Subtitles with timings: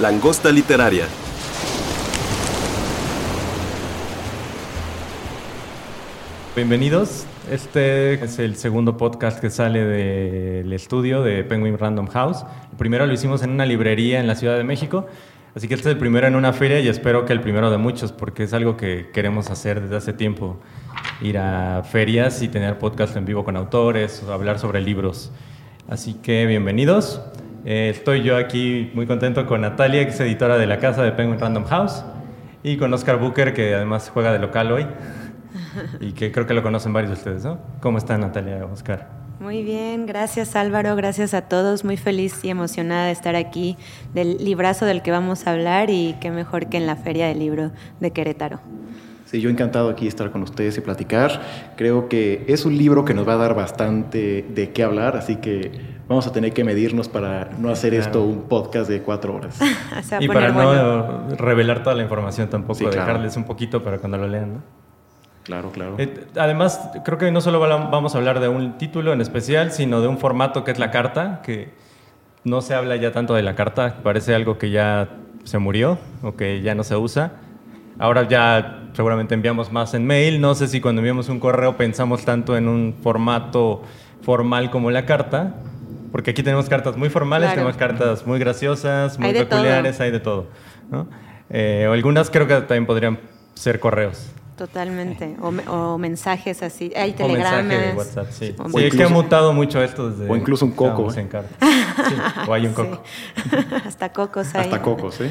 [0.00, 1.06] Langosta Literaria.
[6.54, 7.24] Bienvenidos.
[7.50, 12.44] Este es el segundo podcast que sale del estudio de Penguin Random House.
[12.70, 15.06] El primero lo hicimos en una librería en la Ciudad de México.
[15.54, 17.78] Así que este es el primero en una feria y espero que el primero de
[17.78, 20.58] muchos, porque es algo que queremos hacer desde hace tiempo.
[21.22, 25.32] Ir a ferias y tener podcast en vivo con autores, hablar sobre libros.
[25.88, 27.22] Así que bienvenidos.
[27.64, 31.12] Eh, estoy yo aquí muy contento con Natalia, que es editora de la casa de
[31.12, 32.04] Penguin Random House,
[32.62, 34.86] y con Oscar Booker, que además juega de local hoy
[36.00, 37.58] y que creo que lo conocen varios de ustedes, ¿no?
[37.80, 39.08] ¿Cómo están Natalia, Oscar?
[39.38, 43.76] Muy bien, gracias Álvaro, gracias a todos, muy feliz y emocionada de estar aquí
[44.14, 47.40] del librazo del que vamos a hablar y qué mejor que en la Feria del
[47.40, 47.70] Libro
[48.00, 48.60] de Querétaro.
[49.26, 51.40] Sí, yo encantado aquí estar con ustedes y platicar.
[51.76, 55.36] Creo que es un libro que nos va a dar bastante de qué hablar, así
[55.36, 55.72] que
[56.08, 58.04] vamos a tener que medirnos para no hacer Claro.
[58.06, 59.58] esto un podcast de cuatro horas.
[60.20, 60.72] Y para bueno.
[61.28, 63.00] no revelar toda la información tampoco, Sí, claro.
[63.04, 64.62] dejarles un poquito para cuando lo lean, ¿no?
[65.42, 65.94] Claro, claro.
[65.98, 70.00] Eh, además, creo que no solo vamos a hablar de un título en especial, sino
[70.00, 71.70] de un formato que es la carta, que
[72.44, 75.08] no se habla ya tanto de la carta, parece algo que ya
[75.44, 77.32] se murió o que ya no se usa.
[77.98, 82.24] Ahora ya seguramente enviamos más en mail, no sé si cuando enviamos un correo pensamos
[82.24, 83.82] tanto en un formato
[84.22, 85.54] formal como la carta,
[86.10, 87.60] porque aquí tenemos cartas muy formales, Claro.
[87.60, 90.04] tenemos cartas muy graciosas, muy Hay peculiares, todo.
[90.04, 90.46] hay de todo.
[90.90, 91.06] ¿no?
[91.50, 93.18] Eh, algunas creo que también podrían
[93.54, 94.32] ser correos.
[94.56, 97.64] Totalmente, o, me- o mensajes así, hay O telegramas.
[97.64, 98.54] mensaje de WhatsApp, sí.
[98.58, 100.32] O- Sí, es que ha mutado mucho esto desde...
[100.32, 101.14] O incluso un coco, ¿eh?
[101.14, 101.46] en.
[102.08, 102.14] Sí,
[102.48, 103.02] o hay un coco.
[103.86, 104.62] hasta cocos hay.
[104.64, 105.30] Hasta cocos, ¿eh?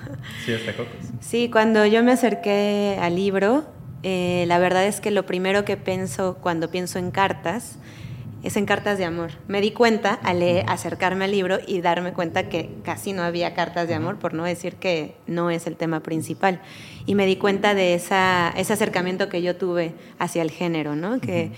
[0.44, 0.92] Sí, hasta cocos.
[1.20, 3.64] Sí, cuando yo me acerqué al libro,
[4.02, 7.78] eh, la verdad es que lo primero que pienso cuando pienso en cartas
[8.46, 9.32] es en cartas de amor.
[9.48, 13.88] Me di cuenta al acercarme al libro y darme cuenta que casi no había cartas
[13.88, 16.62] de amor, por no decir que no es el tema principal.
[17.06, 21.20] Y me di cuenta de esa, ese acercamiento que yo tuve hacia el género, ¿no?
[21.20, 21.50] Que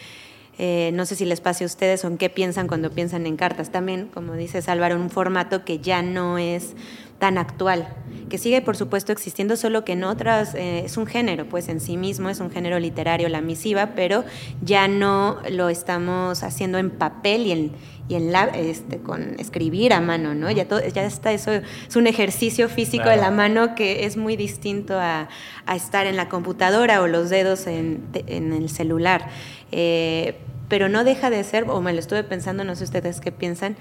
[0.58, 3.36] eh, no sé si les pase a ustedes o en qué piensan cuando piensan en
[3.36, 3.70] cartas.
[3.70, 6.74] También, como dice Álvaro, un formato que ya no es
[7.18, 7.88] tan actual,
[8.28, 11.80] que sigue por supuesto existiendo, solo que en otras eh, es un género, pues en
[11.80, 14.24] sí mismo es un género literario, la misiva, pero
[14.62, 17.72] ya no lo estamos haciendo en papel y en,
[18.08, 20.48] y en la, este, con escribir a mano, ¿no?
[20.50, 24.36] Ya, todo, ya está eso, es un ejercicio físico de la mano que es muy
[24.36, 25.28] distinto a,
[25.66, 29.28] a estar en la computadora o los dedos en, en el celular.
[29.72, 30.36] Eh,
[30.68, 33.76] pero no deja de ser, o me lo estuve pensando, no sé ustedes qué piensan,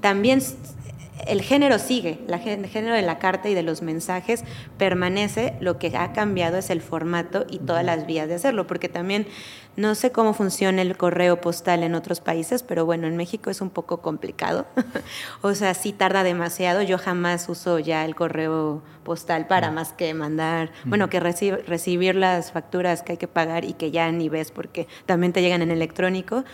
[0.00, 0.40] también
[1.26, 4.44] el género sigue, el género de la carta y de los mensajes
[4.78, 8.88] permanece, lo que ha cambiado es el formato y todas las vías de hacerlo, porque
[8.88, 9.26] también
[9.80, 13.60] no sé cómo funciona el correo postal en otros países, pero bueno, en México es
[13.60, 14.66] un poco complicado,
[15.42, 20.12] o sea, sí tarda demasiado, yo jamás uso ya el correo postal para más que
[20.14, 24.28] mandar, bueno, que reci- recibir las facturas que hay que pagar y que ya ni
[24.28, 26.44] ves porque también te llegan en electrónico,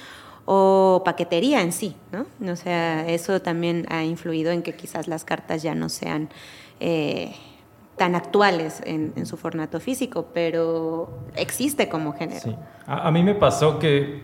[0.48, 2.25] o paquetería en sí, ¿no?
[2.53, 6.28] O sea, eso también ha influido en que quizás las cartas ya no sean
[6.78, 7.34] eh,
[7.97, 12.41] tan actuales en, en su formato físico, pero existe como género.
[12.41, 12.57] Sí.
[12.87, 14.23] A, a mí me pasó que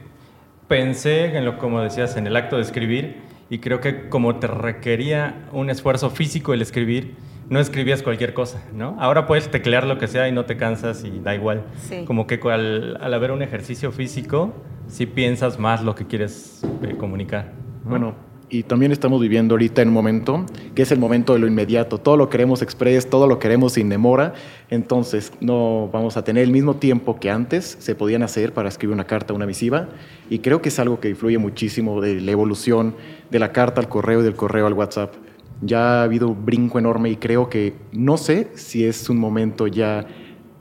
[0.69, 4.47] pensé en lo, como decías, en el acto de escribir y creo que como te
[4.47, 7.17] requería un esfuerzo físico el escribir,
[7.51, 8.97] no escribías cualquier cosa, ¿no?
[8.99, 11.65] Ahora puedes teclear lo que sea y no te cansas y da igual.
[11.77, 12.05] Sí.
[12.07, 14.55] Como que al, al haber un ejercicio físico,
[14.87, 17.53] sí piensas más lo que quieres eh, comunicar.
[17.85, 17.91] ¿no?
[17.91, 18.15] Bueno,
[18.53, 20.45] y también estamos viviendo ahorita en un momento
[20.75, 21.97] que es el momento de lo inmediato.
[21.97, 24.35] Todo lo queremos express, todo lo queremos sin demora.
[24.69, 28.93] Entonces, no vamos a tener el mismo tiempo que antes se podían hacer para escribir
[28.93, 29.89] una carta, una misiva.
[30.29, 32.95] Y creo que es algo que influye muchísimo de la evolución
[33.31, 35.15] de la carta al correo y del correo al WhatsApp.
[35.63, 39.67] Ya ha habido un brinco enorme y creo que no sé si es un momento
[39.67, 40.05] ya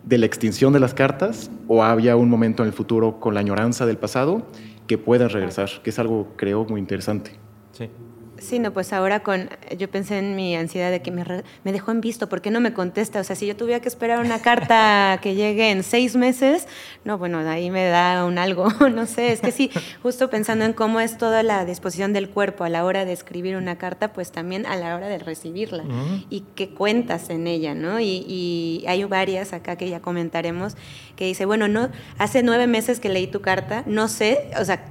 [0.06, 3.42] de la extinción de las cartas o había un momento en el futuro con la
[3.42, 4.44] añoranza del pasado
[4.88, 7.51] que puedan regresar, que es algo creo muy interesante.
[7.72, 7.90] Sí.
[8.42, 11.24] Sí, no, pues ahora con, yo pensé en mi ansiedad de que me,
[11.64, 13.20] me, dejó en visto, ¿por qué no me contesta?
[13.20, 16.68] O sea, si yo tuviera que esperar una carta que llegue en seis meses,
[17.06, 19.70] no, bueno, de ahí me da un algo, no sé, es que sí,
[20.02, 23.58] justo pensando en cómo es toda la disposición del cuerpo a la hora de escribir
[23.58, 25.84] una carta, pues también a la hora de recibirla
[26.32, 28.00] y qué cuentas en ella, ¿no?
[28.00, 30.76] Y, y hay varias acá que ya comentaremos
[31.16, 34.84] que dice, bueno, no, hace nueve meses que leí tu carta, no sé, o sea,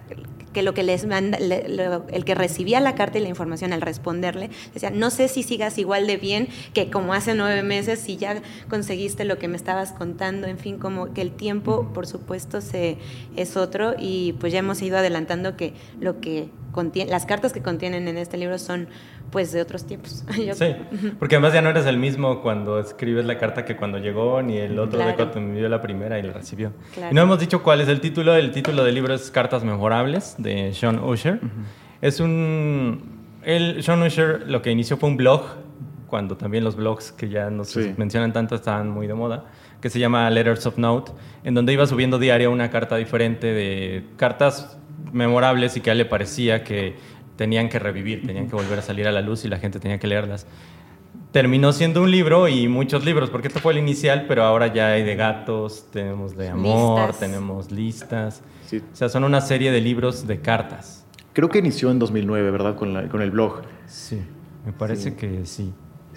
[0.53, 4.51] que lo que les manda, el que recibía la carta y la información al responderle,
[4.75, 8.43] decía, no sé si sigas igual de bien que como hace nueve meses, si ya
[8.69, 12.99] conseguiste lo que me estabas contando, en fin, como que el tiempo, por supuesto, se,
[13.37, 17.63] es otro y pues ya hemos ido adelantando que lo que contiene, las cartas que
[17.63, 18.89] contienen en este libro son
[19.31, 20.25] pues de otros tiempos.
[20.55, 20.77] sí,
[21.19, 24.57] porque además ya no eres el mismo cuando escribes la carta que cuando llegó, ni
[24.59, 26.73] el otro de cuando envió la primera y la recibió.
[27.11, 28.35] Y no hemos dicho cuál es el título.
[28.35, 31.41] El título del libro es Cartas Memorables, de Sean Usher.
[32.01, 33.21] Es un...
[33.43, 35.43] El, Sean Usher lo que inició fue un blog,
[36.07, 39.45] cuando también los blogs que ya no se mencionan tanto estaban muy de moda,
[39.81, 41.13] que se llama Letters of Note,
[41.45, 44.77] en donde iba subiendo diario una carta diferente de cartas
[45.13, 46.97] memorables y que a él le parecía que
[47.41, 49.99] tenían que revivir, tenían que volver a salir a la luz y la gente tenía
[49.99, 50.47] que leerlas.
[51.33, 54.89] Terminó siendo un libro y muchos libros, porque esto fue el inicial, pero ahora ya
[54.89, 58.43] hay de gatos, tenemos de amor, tenemos listas.
[58.71, 61.07] O sea, son una serie de libros de cartas.
[61.33, 62.77] Creo que inició en 2009, ¿verdad?
[62.77, 63.63] Con, con el blog.
[63.87, 64.21] Sí,
[64.67, 65.73] me parece que sí.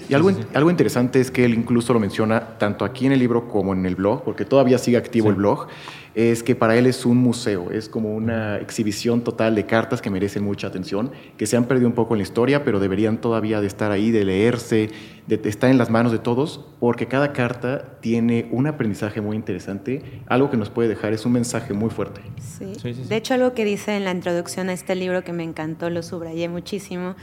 [0.10, 3.48] Y algo, algo interesante es que él incluso lo menciona tanto aquí en el libro
[3.48, 5.68] como en el blog, porque todavía sigue activo el blog
[6.16, 10.12] es que para él es un museo, es como una exhibición total de cartas que
[10.12, 13.62] merecen mucha atención, que se han perdido un poco en la historia, pero deberían todavía
[13.62, 14.90] de estar ahí, de leerse,
[15.26, 20.04] de estar en las manos de todos, porque cada carta tiene un aprendizaje muy interesante,
[20.28, 22.22] algo que nos puede dejar es un mensaje muy fuerte.
[22.40, 22.74] Sí.
[23.08, 26.04] De hecho, algo que dice en la introducción a este libro que me encantó, lo
[26.04, 27.16] subrayé muchísimo,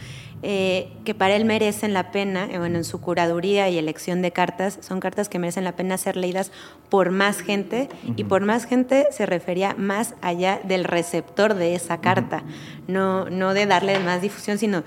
[0.42, 4.32] eh, que para él merecen la pena, eh, bueno, en su curaduría y elección de
[4.32, 6.50] cartas, son cartas que merecen la pena ser leídas
[6.88, 12.00] por más gente y por más gente se refería más allá del receptor de esa
[12.00, 12.42] carta,
[12.88, 14.82] no, no de darle más difusión, sino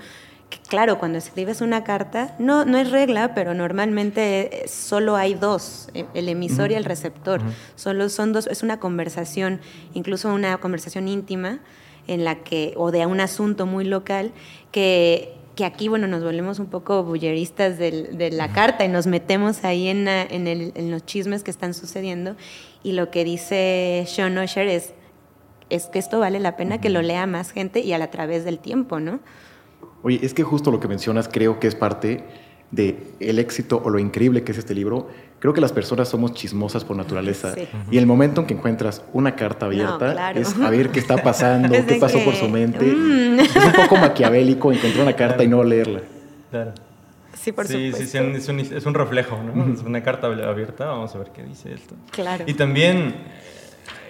[0.50, 5.88] que claro, cuando escribes una carta, no, no es regla, pero normalmente solo hay dos,
[5.94, 7.40] el emisor y el receptor,
[7.76, 9.60] solo son dos, es una conversación,
[9.94, 11.60] incluso una conversación íntima
[12.06, 14.32] en la que, o de un asunto muy local,
[14.72, 19.64] que que aquí, bueno, nos volvemos un poco bulleristas de la carta y nos metemos
[19.64, 22.36] ahí en, en, los chismes que están sucediendo.
[22.82, 24.94] Y lo que dice Sean Usher es,
[25.70, 28.44] es que esto vale la pena que lo lea más gente y a la través
[28.44, 29.20] del tiempo, ¿no?
[30.02, 32.24] Oye, es que justo lo que mencionas creo que es parte
[32.70, 35.08] de el éxito o lo increíble que es este libro,
[35.38, 37.54] creo que las personas somos chismosas por naturaleza.
[37.90, 41.74] Y el momento en que encuentras una carta abierta es a ver qué está pasando,
[41.86, 42.84] qué pasó por su mente.
[42.84, 43.40] Mm.
[43.40, 46.00] Es un poco maquiavélico encontrar una carta y no leerla.
[46.50, 46.72] Claro.
[47.34, 47.98] Sí, por supuesto.
[47.98, 49.74] Sí, es un, es un reflejo, ¿no?
[49.74, 51.94] Es una carta abierta, vamos a ver qué dice esto.
[52.10, 52.44] Claro.
[52.46, 53.14] Y también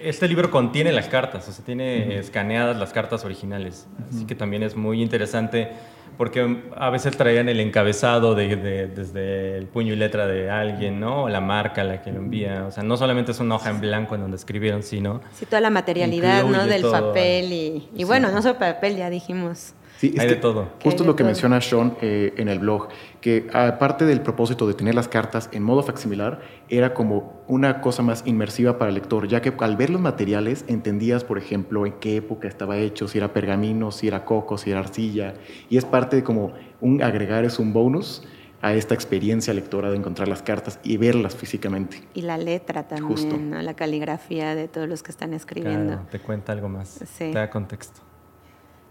[0.01, 3.87] este libro contiene las cartas, o sea, tiene escaneadas las cartas originales.
[4.09, 5.71] Así que también es muy interesante
[6.17, 8.55] porque a veces traían el encabezado de,
[8.87, 11.23] desde el puño y letra de alguien, ¿no?
[11.23, 12.65] O la marca a la que lo envía.
[12.67, 15.21] O sea, no solamente es una hoja en blanco en donde escribieron, sino...
[15.33, 16.65] Sí, toda la materialidad, ¿no?
[16.65, 19.73] Del papel y, y bueno, no solo papel, ya dijimos.
[20.11, 20.69] Sí, Hay de todo.
[20.83, 22.89] Justo lo que menciona Sean eh, en el blog,
[23.21, 28.03] que aparte del propósito de tener las cartas en modo facsimilar, era como una cosa
[28.03, 31.93] más inmersiva para el lector, ya que al ver los materiales entendías, por ejemplo, en
[31.93, 35.33] qué época estaba hecho, si era pergamino, si era coco, si era arcilla,
[35.69, 38.23] y es parte de como un agregar, es un bonus
[38.61, 42.01] a esta experiencia lectora de encontrar las cartas y verlas físicamente.
[42.13, 43.61] Y la letra también, ¿no?
[43.61, 45.93] la caligrafía de todos los que están escribiendo.
[45.93, 48.01] Claro, te cuenta algo más, te da contexto.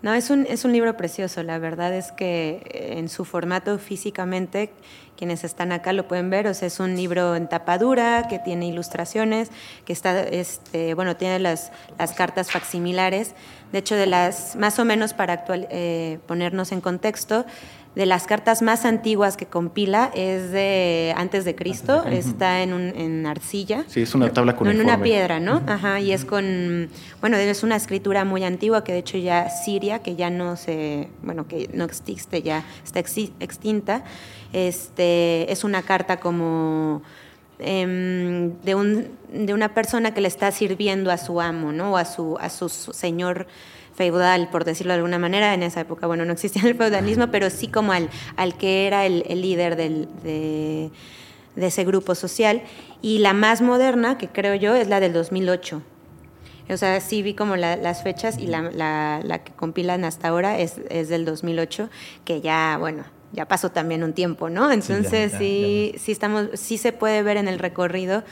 [0.04, 1.42] No, es un, es un libro precioso.
[1.42, 4.70] La verdad es que eh, en su formato físicamente,
[5.16, 6.46] quienes están acá lo pueden ver.
[6.46, 9.50] O sea, es un libro en tapadura que tiene ilustraciones,
[9.87, 13.34] que está, este, bueno, tiene las, las cartas facsimilares.
[13.73, 17.46] De hecho, de las, más o menos para actual, eh, ponernos en contexto,
[17.94, 22.82] de las cartas más antiguas que compila es de antes de Cristo, está en, un,
[22.96, 23.84] en arcilla.
[23.86, 25.62] Sí, es una tabla con En una piedra, ¿no?
[25.66, 26.88] Ajá, y es con,
[27.20, 31.08] bueno, es una escritura muy antigua que de hecho ya Siria, que ya no se,
[31.22, 34.04] bueno, que no existe, ya está extinta,
[34.52, 37.02] este, es una carta como...
[37.60, 41.92] Em, de, un, de una persona que le está sirviendo a su amo, ¿no?
[41.92, 43.46] O a su, a su señor
[43.94, 45.54] feudal, por decirlo de alguna manera.
[45.54, 49.06] En esa época, bueno, no existía el feudalismo, pero sí como al, al que era
[49.06, 50.90] el, líder del, de,
[51.56, 52.62] ese grupo social.
[53.02, 55.82] Y la más moderna, que creo yo, es la del 2008.
[56.70, 60.80] O sea, sí vi como las fechas y la, la, que compilan hasta ahora es,
[60.88, 61.90] es del 2008,
[62.24, 64.72] que ya, bueno, ya pasó también un tiempo, ¿no?
[64.72, 68.24] Entonces sí, sí, estamos, sí se puede ver en el recorrido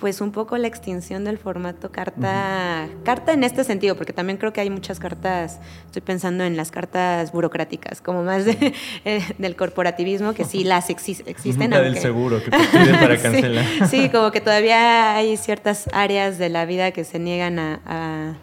[0.00, 4.52] pues un poco la extinción del formato carta, carta en este sentido, porque también creo
[4.52, 10.34] que hay muchas cartas, estoy pensando en las cartas burocráticas, como más eh, del corporativismo,
[10.34, 11.70] que sí las existen.
[11.70, 13.88] La del seguro, que te piden para cancelar.
[13.88, 18.36] sí, como que todavía hay ciertas áreas de la vida que se niegan a,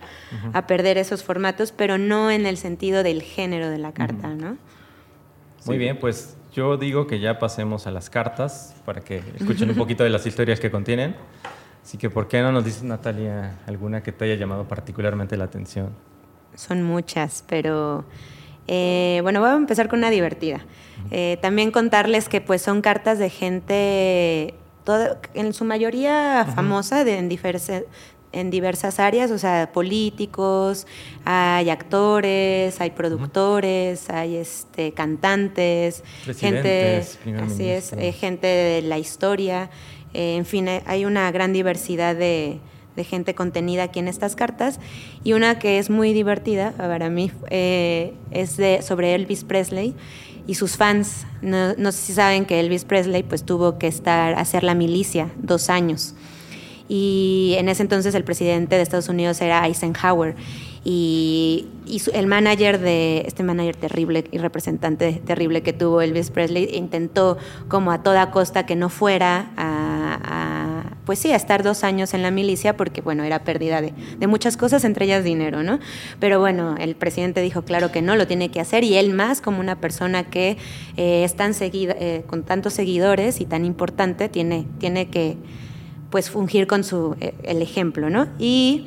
[0.54, 4.58] a, perder esos formatos, pero no en el sentido del género de la carta, ¿no?
[5.66, 9.76] Muy bien, pues yo digo que ya pasemos a las cartas para que escuchen un
[9.78, 11.16] poquito de las historias que contienen.
[11.84, 15.44] Así que, ¿por qué no nos dices, Natalia, alguna que te haya llamado particularmente la
[15.44, 15.90] atención?
[16.56, 18.06] Son muchas, pero
[18.68, 20.66] eh, bueno, voy a empezar con una divertida.
[21.12, 24.56] Eh, también contarles que pues son cartas de gente,
[25.34, 27.30] en su mayoría famosa, de, en,
[28.36, 30.86] en diversas áreas, o sea, políticos,
[31.24, 36.04] hay actores, hay productores, hay este cantantes,
[36.38, 36.98] gente,
[37.42, 39.70] así es, eh, gente de la historia,
[40.14, 42.60] eh, en fin, hay una gran diversidad de,
[42.98, 44.80] gente contenida aquí en estas cartas.
[45.26, 49.94] Y una que es muy divertida para mí eh, es de, sobre Elvis Presley
[50.48, 51.26] y sus fans.
[51.42, 55.30] No, no, sé si saben que Elvis Presley pues tuvo que estar hacer la milicia
[55.38, 56.16] dos años
[56.88, 60.36] y en ese entonces el presidente de Estados Unidos era Eisenhower.
[60.88, 61.68] Y,
[62.14, 67.38] el manager de este manager terrible y representante terrible que tuvo Elvis Presley intentó
[67.68, 72.24] como a toda costa que no fuera a, pues sí a estar dos años en
[72.24, 73.94] la milicia porque bueno era pérdida de,
[74.28, 75.80] muchas cosas entre ellas dinero no
[76.20, 79.42] pero bueno el presidente dijo claro que no lo tiene que hacer y él más
[79.42, 80.58] como una persona que
[80.98, 85.38] eh, es tan seguida eh, con tantos seguidores y tan importante tiene tiene que
[86.16, 88.30] pues fungir con su, eh, el ejemplo, ¿no?
[88.40, 88.86] Y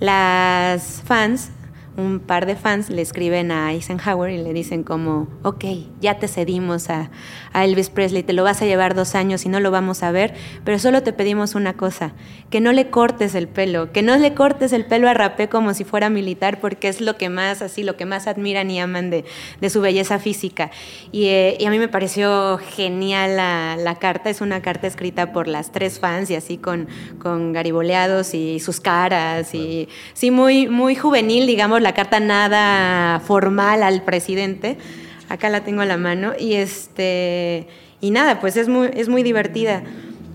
[0.00, 1.50] las fans
[1.96, 5.64] un par de fans le escriben a Eisenhower y le dicen como, ok,
[6.00, 7.10] ya te cedimos a,
[7.54, 10.34] Elvis Presley, te lo vas a llevar dos años y no lo vamos a ver,
[10.64, 12.14] pero solo te pedimos una cosa,
[12.48, 15.74] que no le cortes el pelo, que no le cortes el pelo a Rapé como
[15.74, 19.10] si fuera militar, porque es lo que más, así, lo que más admiran y aman
[19.10, 19.24] de,
[19.68, 20.70] su belleza física.
[21.12, 25.72] Eh, y, a mí me pareció genial la, carta, es una carta escrita por las
[25.72, 31.46] tres fans y así con, con gariboleados y sus caras, y sí, muy, muy juvenil,
[31.46, 34.78] digamos, la carta nada formal al presidente.
[35.28, 36.32] Acá la tengo a la mano.
[36.38, 37.68] Y este.
[38.00, 39.82] Y nada, pues es muy, es muy divertida.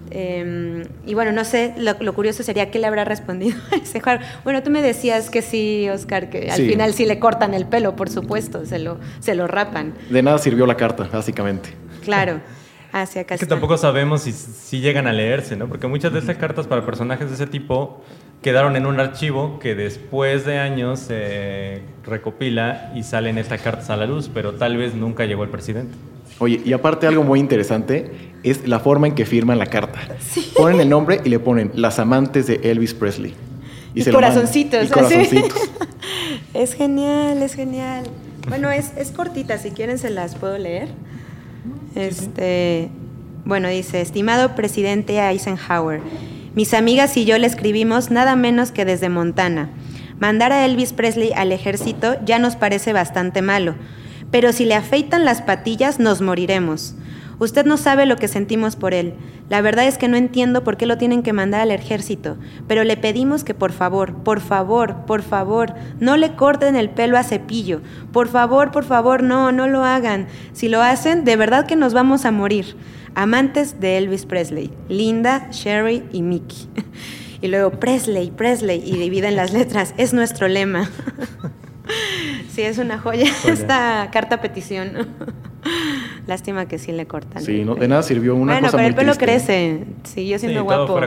[0.10, 4.02] Em, y bueno, no sé, lo, curioso sería qué le habrá respondido a ese
[4.44, 7.96] Bueno, tú me decías que sí, Oscar, que al final sí le cortan el pelo,
[7.96, 9.94] por supuesto, se lo, se lo rapan.
[10.10, 11.70] De nada sirvió la carta, básicamente.
[12.04, 12.40] Claro.
[12.94, 15.68] Hacia acá es que tampoco sabemos si, si, llegan a leerse, ¿no?
[15.68, 18.02] Porque muchas de estas cartas para personajes de ese tipo
[18.42, 23.98] quedaron en un archivo que después de años se recopila y salen estas cartas a
[23.98, 25.96] la luz, pero tal vez nunca llegó el presidente.
[26.40, 28.12] Oye, y aparte algo muy interesante
[28.44, 30.00] es la forma en que firman la carta.
[30.56, 33.34] Ponen el nombre y le ponen las amantes de Elvis Presley.
[33.96, 34.86] Y, corazoncitos.
[34.86, 35.60] Y corazoncitos.
[36.54, 38.04] es genial, es genial.
[38.48, 40.90] Bueno, es, es cortita, si quieren se las puedo leer.
[41.96, 42.90] Este,
[43.44, 46.02] bueno, dice, estimado presidente Eisenhower,
[46.58, 49.70] mis amigas y yo le escribimos nada menos que desde Montana.
[50.18, 53.76] Mandar a Elvis Presley al ejército ya nos parece bastante malo,
[54.32, 56.96] pero si le afeitan las patillas nos moriremos.
[57.38, 59.14] Usted no sabe lo que sentimos por él.
[59.50, 62.38] La verdad es que no entiendo por qué lo tienen que mandar al ejército,
[62.68, 67.20] pero le pedimos que por favor, por favor, por favor, no le corten el pelo
[67.20, 67.82] a cepillo.
[68.12, 70.26] Por favor, por favor, no, no lo hagan.
[70.54, 72.76] Si lo hacen, de verdad que nos vamos a morir
[73.16, 76.68] amantes de Elvis Presley, Linda, Sherry y Mickey.
[77.40, 80.90] Y luego Presley, Presley, y dividen las letras, es nuestro lema.
[82.50, 85.08] Sí, es una joya, esta carta petición.
[86.26, 87.44] Lástima que sí le cortan.
[87.44, 91.00] Sí, no, de nada sirvió una bueno, cosa pero el pelo crece, siguió siendo guapo.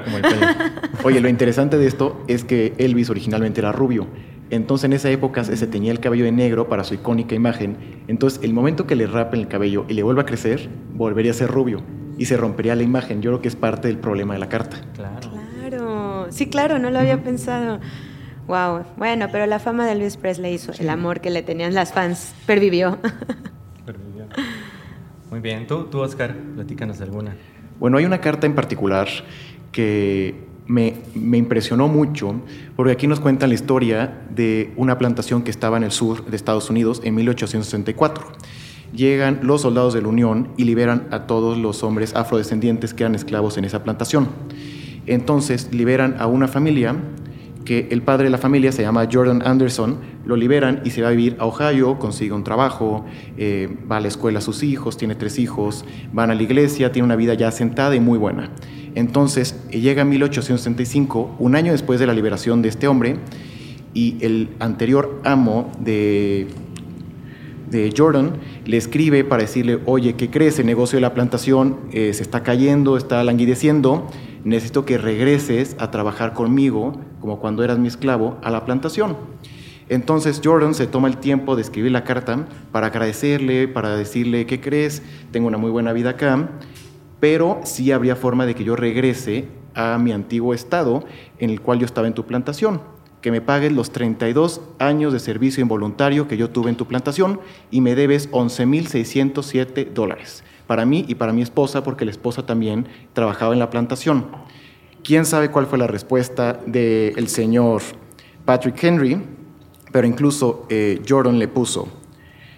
[1.03, 4.07] Oye, lo interesante de esto es que Elvis originalmente era rubio.
[4.51, 8.03] Entonces en esa época se tenía el cabello de negro para su icónica imagen.
[8.09, 11.35] Entonces el momento que le rapen el cabello y le vuelva a crecer, volvería a
[11.35, 11.83] ser rubio
[12.19, 13.23] y se rompería la imagen.
[13.23, 14.79] Yo creo que es parte del problema de la carta.
[14.95, 15.31] Claro.
[15.61, 16.27] Claro.
[16.31, 17.81] Sí, claro, no lo había pensado.
[18.49, 18.85] Wow.
[18.97, 22.35] Bueno, pero la fama de Elvis Presley hizo el amor que le tenían las fans
[22.47, 22.99] pervivió.
[23.87, 24.27] Pervivió.
[25.31, 25.67] Muy bien.
[25.69, 27.37] ¿Tú, tú, Oscar, platícanos alguna.
[27.79, 29.09] Bueno, hay una carta en particular
[29.71, 30.95] que me,
[31.37, 32.35] impresionó mucho
[32.77, 36.37] porque aquí nos cuenta la historia de una plantación que estaba en el sur de
[36.37, 38.25] Estados Unidos en 1864
[38.95, 43.15] llegan los soldados de la Unión y liberan a todos los hombres afrodescendientes que eran
[43.15, 44.29] esclavos en esa plantación.
[45.07, 46.97] Entonces liberan a una familia
[47.71, 51.07] que el padre de la familia se llama Jordan Anderson, lo liberan y se va
[51.07, 53.05] a vivir a Ohio, consigue un trabajo,
[53.39, 56.91] eh, va a la escuela a sus hijos, tiene tres hijos, van a la iglesia,
[56.91, 58.51] tiene una vida ya sentada y muy buena.
[58.97, 63.19] Entonces llega 1865, un año después de la liberación de este hombre,
[63.95, 66.49] y el anterior amo de,
[67.71, 68.33] de Jordan
[68.67, 70.59] le escribe para decirle, oye, ¿qué crees?
[70.59, 74.09] El negocio de la plantación eh, se está cayendo, está languideciendo,
[74.45, 79.17] necesito que regreses a trabajar conmigo, como cuando eras mi esclavo, a la plantación.
[79.89, 84.61] Entonces Jordan se toma el tiempo de escribir la carta para agradecerle, para decirle, ¿qué
[84.61, 85.03] crees?
[85.33, 86.51] Tengo una muy buena vida acá,
[87.19, 91.05] pero sí habría forma de que yo regrese a mi antiguo estado
[91.39, 92.81] en el cual yo estaba en tu plantación
[93.21, 97.41] que me pagues los 32 años de servicio involuntario que yo tuve en tu plantación
[97.71, 102.87] y me debes 11.607 dólares para mí y para mi esposa, porque la esposa también
[103.13, 104.27] trabajaba en la plantación.
[105.03, 107.83] ¿Quién sabe cuál fue la respuesta del señor
[108.45, 109.21] Patrick Henry?
[109.91, 111.89] Pero incluso eh, Jordan le puso,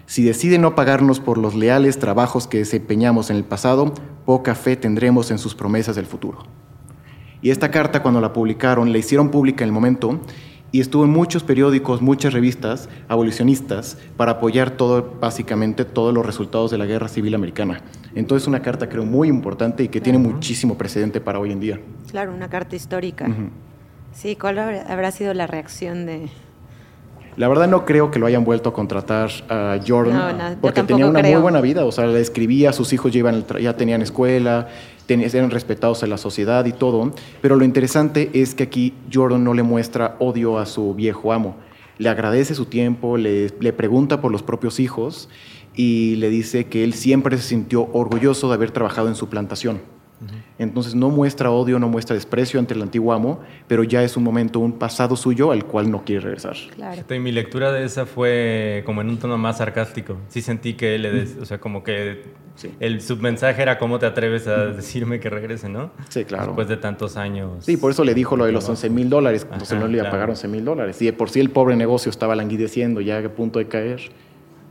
[0.05, 3.95] si decide no pagarnos por los leales trabajos que desempeñamos en el pasado,
[4.27, 6.43] poca fe tendremos en sus promesas del futuro.
[7.41, 10.19] Y esta carta, cuando la publicaron, la hicieron pública en el momento
[10.73, 16.71] y estuvo en muchos periódicos, muchas revistas abolicionistas para apoyar todo, básicamente todos los resultados
[16.71, 17.81] de la Guerra Civil Americana.
[18.15, 21.79] Entonces una carta creo muy importante y que tiene muchísimo precedente para hoy en día.
[22.09, 23.27] Claro, una carta histórica.
[24.13, 26.29] Sí, ¿cuál habrá sido la reacción de,
[27.35, 31.21] la verdad no creo que lo hayan vuelto a contratar a Jordan porque tenía una
[31.21, 33.23] muy buena vida, o sea, le escribía, sus hijos ya,
[33.59, 34.67] ya tenían escuela,
[35.07, 37.11] eran respetados en la sociedad y todo,
[37.41, 41.55] pero lo interesante es que aquí Jordan no le muestra odio a su viejo amo,
[41.97, 45.29] le agradece su tiempo, le, le pregunta por los propios hijos
[45.75, 49.81] y le dice que él siempre se sintió orgulloso de haber trabajado en su plantación.
[50.57, 54.23] Entonces no muestra odio, no muestra desprecio ante el antiguo amo, pero ya es un
[54.23, 56.55] momento, un pasado suyo al cual no quiere regresar.
[56.75, 57.03] Claro.
[57.19, 60.17] mi lectura de esa fue como en un tono más sarcástico.
[60.27, 62.23] Sí sentí que él, o sea, como que
[62.79, 65.91] el submensaje era cómo te atreves a decirme que regrese, ¿no?
[66.09, 66.47] Sí, claro.
[66.47, 67.65] Después de tantos años.
[67.65, 70.07] Sí, por eso le dijo lo de los 11 mil dólares, entonces no le iba
[70.07, 71.01] a pagar 11 mil dólares.
[71.01, 74.01] Y de por sí el pobre negocio estaba languideciendo, ya a punto de caer.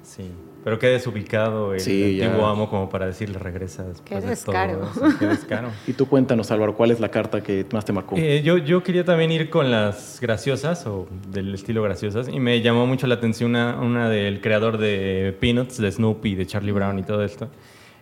[0.02, 0.30] Sí.
[0.64, 4.88] Pero qué desubicado el antiguo amo como para decirle regresa después qué descaro.
[5.18, 5.70] Qué descaro.
[5.86, 8.16] y tú cuéntanos, Álvaro, ¿cuál es la carta que más te marcó?
[8.16, 12.60] Eh, yo, yo quería también ir con las graciosas o del estilo graciosas y me
[12.60, 16.98] llamó mucho la atención una, una del creador de Peanuts, de Snoopy, de Charlie Brown
[16.98, 17.48] y todo esto,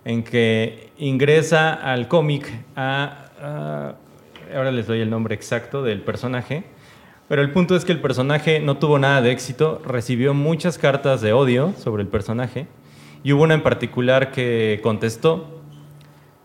[0.04, 3.30] en que ingresa al cómic a,
[4.54, 6.64] ahora les doy el nombre exacto del personaje,
[7.30, 11.20] pero el punto es que el personaje no tuvo nada de éxito, recibió muchas cartas
[11.20, 12.66] de odio sobre el personaje
[13.22, 15.62] y hubo una en particular que contestó.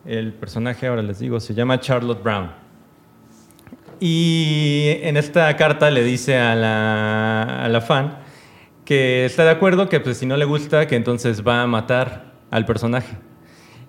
[0.05, 2.51] El personaje, ahora les digo, se llama Charlotte Brown.
[3.99, 8.19] Y en esta carta le dice a la, fan
[8.85, 12.33] que está de acuerdo, que pues, si no le gusta, que entonces va a matar
[12.51, 13.17] al personaje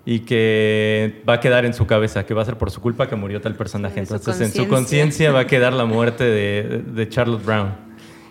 [0.09, 3.09] y que va a quedar en su cabeza, que va a ser por su culpa
[3.09, 3.99] que murió tal personaje.
[3.99, 7.75] Entonces, en su conciencia va a quedar la muerte de, de, Charlotte Brown.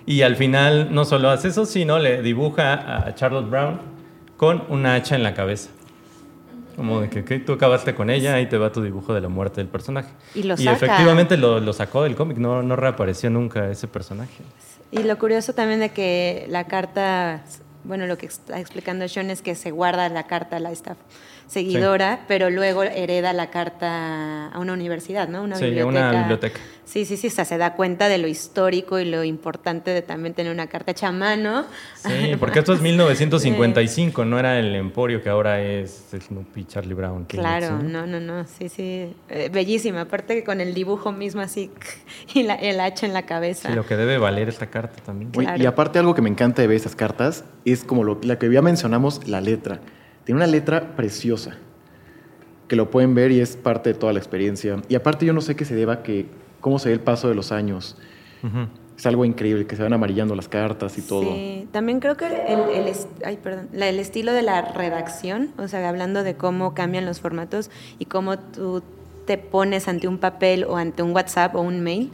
[0.07, 3.79] Y al final no solo hace eso, sino le dibuja a Charlotte Brown
[4.39, 5.69] con una hacha en la cabeza.
[6.77, 9.61] Como de que tú acabaste con ella y te va tu dibujo de la muerte
[9.61, 10.09] del personaje.
[10.35, 14.43] Y, lo y efectivamente lo, lo, sacó del cómic, no, no reapareció nunca ese personaje.
[14.91, 17.45] Y lo curioso también de que la carta,
[17.85, 20.97] bueno, lo que está explicando Sean es que se guarda la carta, la está
[21.47, 25.43] seguidora, pero luego hereda la carta a una universidad, ¿no?
[25.43, 26.09] Una sí, biblioteca.
[26.09, 26.61] una biblioteca.
[26.85, 30.03] Sí, sí, sí, o sea, se da cuenta de lo histórico y lo importante de
[30.03, 31.67] también tener una carta hecha a mano.
[31.97, 37.25] Sí, porque esto es 1955, no era el emporio que ahora es Snoopy, Charlie Brown.
[37.25, 41.73] Claro, no, no, no, sí, sí, eh, bellísima, aparte que con el dibujo mismo así
[42.35, 43.69] y la, el hacha en la cabeza.
[43.69, 45.33] Sí, lo que debe valer esta carta también.
[45.59, 48.51] Y aparte algo que me encanta de ver esas cartas es como lo, la que
[48.51, 49.81] ya mencionamos, la letra.
[50.27, 51.57] Tiene una letra preciosa,
[52.67, 54.83] que lo pueden ver y es parte de toda la experiencia.
[54.89, 56.27] Y aparte yo no sé qué se deba que,
[56.61, 57.97] cómo se ve el paso de los años.
[58.99, 61.23] Es algo increíble, que se van amarillando las cartas y todo.
[61.23, 62.93] Sí, también creo que el, el,
[63.25, 67.71] ay, perdón, el estilo de la redacción, o sea, hablando de cómo cambian los formatos
[68.01, 68.83] y cómo tú
[69.27, 72.13] te pones ante un papel o ante un WhatsApp o un mail,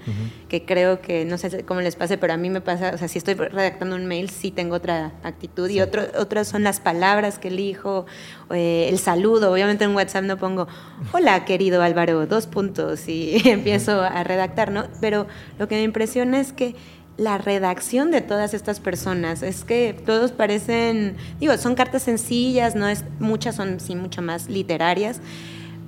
[0.48, 3.06] que creo que, no sé cómo les pase, pero a mí me pasa, o sea,
[3.06, 7.38] si estoy redactando un mail, sí tengo otra actitud y otro, otras son las palabras
[7.38, 8.06] que elijo,
[8.50, 10.66] eh, el saludo, obviamente en WhatsApp no pongo,
[11.12, 14.86] hola querido Álvaro, dos puntos y empiezo a redactar, ¿no?
[15.00, 15.26] Pero
[15.58, 16.74] lo que me impresiona es que
[17.16, 19.42] la redacción de todas estas personas.
[19.42, 24.48] Es que todos parecen, digo, son cartas sencillas, no es, muchas son sí mucho más
[24.48, 25.20] literarias,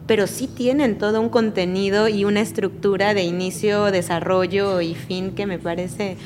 [0.07, 5.47] pero sí tienen todo un contenido y una estructura de inicio, desarrollo y fin que
[5.47, 6.17] me parece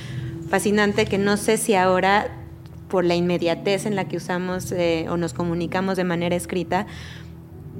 [0.48, 2.28] fascinante, que no sé si ahora
[2.88, 6.86] por la inmediatez en la que usamos eh, o nos comunicamos de manera escrita,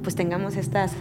[0.03, 0.93] pues tengamos estas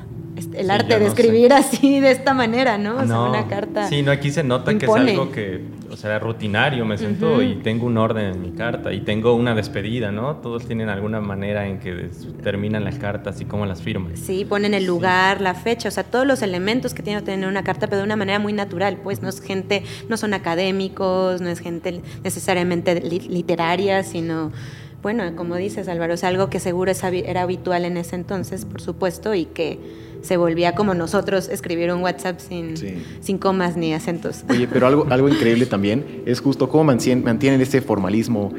[0.54, 2.98] el arte de escribir así de esta manera, ¿no?
[2.98, 3.88] O sea, una carta.
[3.88, 7.56] Sí, no, aquí se nota que es algo que, o sea, rutinario, me siento y
[7.56, 10.38] tengo un orden en mi carta y tengo una despedida, ¿no?
[10.38, 12.10] Todos tienen alguna manera en que
[12.44, 14.18] terminan las cartas y cómo las firman.
[14.18, 17.48] Sí, ponen el lugar, la fecha, o sea, todos los elementos que tiene que tener
[17.48, 21.42] una carta, pero de una manera muy natural, pues no es gente, no son académicos,
[21.42, 24.52] no es gente necesariamente literaria, sino
[25.02, 29.36] bueno, como dices Álvaro, es algo que seguro era habitual en ese entonces, por supuesto,
[29.36, 29.80] y que
[30.22, 32.76] se volvía como nosotros escribir un WhatsApp sin,
[33.22, 34.44] sin comas ni acentos.
[34.50, 38.52] Oye, pero algo, algo increíble también es justo cómo mantienen ese formalismo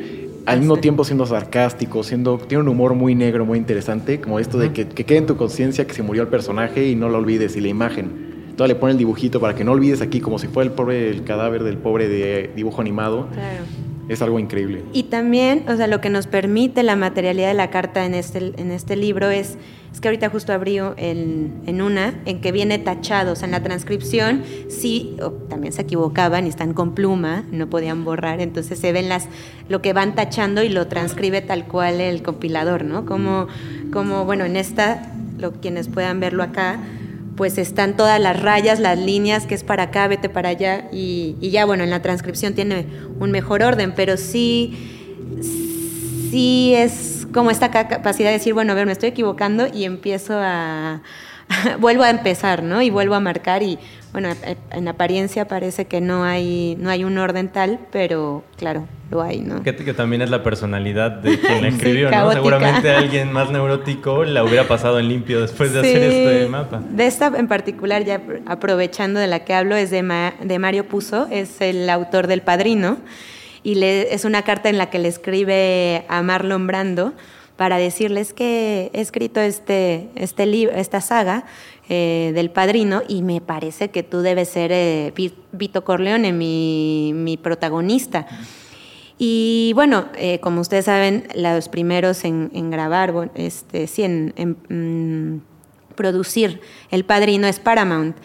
[0.47, 4.59] al mismo tiempo siendo sarcástico, siendo, tiene un humor muy negro, muy interesante, como esto
[4.59, 7.19] de que, que quede en tu conciencia que se murió el personaje y no lo
[7.19, 8.55] olvides, y la imagen.
[8.57, 11.11] Todavía le pone el dibujito para que no olvides aquí, como si fuera el pobre
[11.11, 13.29] el cadáver del pobre de dibujo animado.
[13.35, 14.83] Claro es algo increíble.
[14.93, 18.53] Y también, o sea, lo que nos permite la materialidad de la carta en este,
[18.57, 19.59] en este libro es,
[19.93, 23.53] es que ahorita justo abrí en, en una, en que viene tachado, o sea, en
[23.53, 25.17] la transcripción sí,
[25.49, 29.29] también se equivocaban y están con pluma, no podían borrar, entonces se ven las,
[29.69, 33.05] lo que van tachando y lo transcribe tal cual el compilador, ¿no?
[33.05, 33.47] Como,
[33.93, 36.81] como bueno, en esta, lo, quienes puedan verlo acá,
[37.39, 41.37] pues están todas las rayas, las líneas, que es para acá, vete para allá, y,
[41.41, 42.85] ya bueno, en la transcripción tiene
[43.21, 44.77] un mejor orden, pero sí,
[46.33, 50.35] sí es como esta capacidad de decir, bueno, a ver, me estoy equivocando y empiezo
[50.37, 51.01] a,
[51.81, 52.83] vuelvo a empezar, ¿no?
[52.83, 53.79] Y vuelvo a marcar y
[54.13, 54.31] bueno,
[54.71, 59.41] en apariencia parece que no hay, no hay un orden tal, pero claro, lo hay,
[59.41, 59.63] ¿no?
[59.63, 62.33] Que, que también es la personalidad de quien la escribió, ¿no?
[62.33, 66.81] Seguramente alguien más neurótico la hubiera pasado en limpio después de hacer este mapa.
[66.91, 71.29] De esta en particular, ya aprovechando de la que hablo, es de, de Mario Puzo,
[71.31, 72.97] es el autor del Padrino,
[73.63, 77.13] y le, es una carta en la que le escribe a Marlon Brando
[77.59, 81.45] para decirles que he escrito este, este libro, esta saga
[81.89, 85.13] eh, del padrino y me parece que tú debes ser eh,
[85.51, 88.29] Vito Corleone, mi, mi protagonista.
[89.19, 96.61] Y bueno, eh, como ustedes saben, los primeros en, grabar, este, sí, en, mm, producir
[96.93, 98.17] El Padrino es Paramount.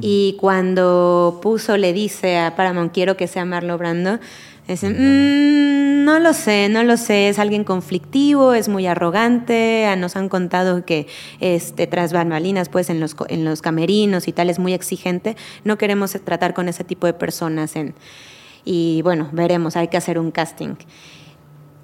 [0.00, 4.18] Y cuando Puso le dice a Paramount, quiero que sea Marlo Brando,
[4.68, 9.96] Dicen, mm, no lo sé, no lo sé, es alguien conflictivo, es muy arrogante, ah,
[9.96, 11.06] nos han contado que
[11.40, 15.36] este, tras bambalinas, pues en los, en los camerinos y tal, es muy exigente.
[15.64, 17.76] No queremos tratar con ese tipo de personas.
[17.76, 17.94] En,
[18.64, 20.74] y bueno, veremos, hay que hacer un casting.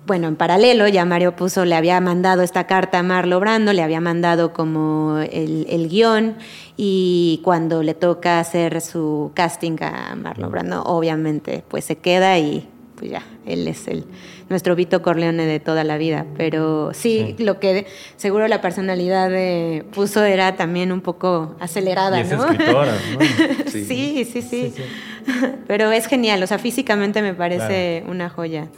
[0.07, 3.83] Bueno, en paralelo ya Mario Puso le había mandado esta carta a Marlo Brando, le
[3.83, 6.37] había mandado como el, el guion
[6.77, 12.69] y cuando le toca hacer su casting a Marlo Brando, obviamente pues se queda y
[12.97, 14.05] pues ya, él es el
[14.49, 16.25] nuestro Vito Corleone de toda la vida.
[16.37, 22.25] Pero sí, lo que seguro la personalidad de Puso era también un poco acelerada, y
[22.25, 22.45] ¿no?
[22.45, 23.19] escritora, ¿no?
[23.71, 24.25] Sí.
[24.25, 24.73] Sí, sí,
[25.67, 28.69] Pero es genial, o sea, físicamente me parece una joya.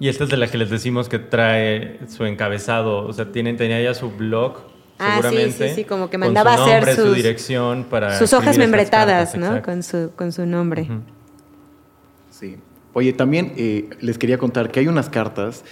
[0.00, 3.56] Y esta es de la que les decimos que trae su encabezado, o sea, tienen,
[3.56, 4.58] tenía ya su blog
[4.98, 9.36] Ah, sí, sí, sí, como que mandaba a hacer su dirección para sus hojas membretadas,
[9.36, 9.62] ¿no?
[9.62, 10.88] Con su, con su nombre.
[12.30, 12.56] Sí.
[12.94, 15.64] Oye, también eh, les quería contar que hay unas cartas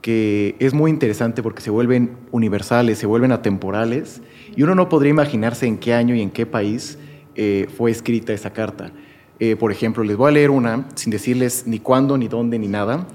[0.00, 4.20] que es muy interesante porque se vuelven universales, se vuelven atemporales,
[4.56, 6.98] y uno no podría imaginarse en qué año y en qué país
[7.36, 8.90] eh, fue escrita esa carta.
[9.38, 12.66] Eh, por ejemplo, les voy a leer una sin decirles ni cuándo, ni dónde, ni
[12.66, 13.06] nada,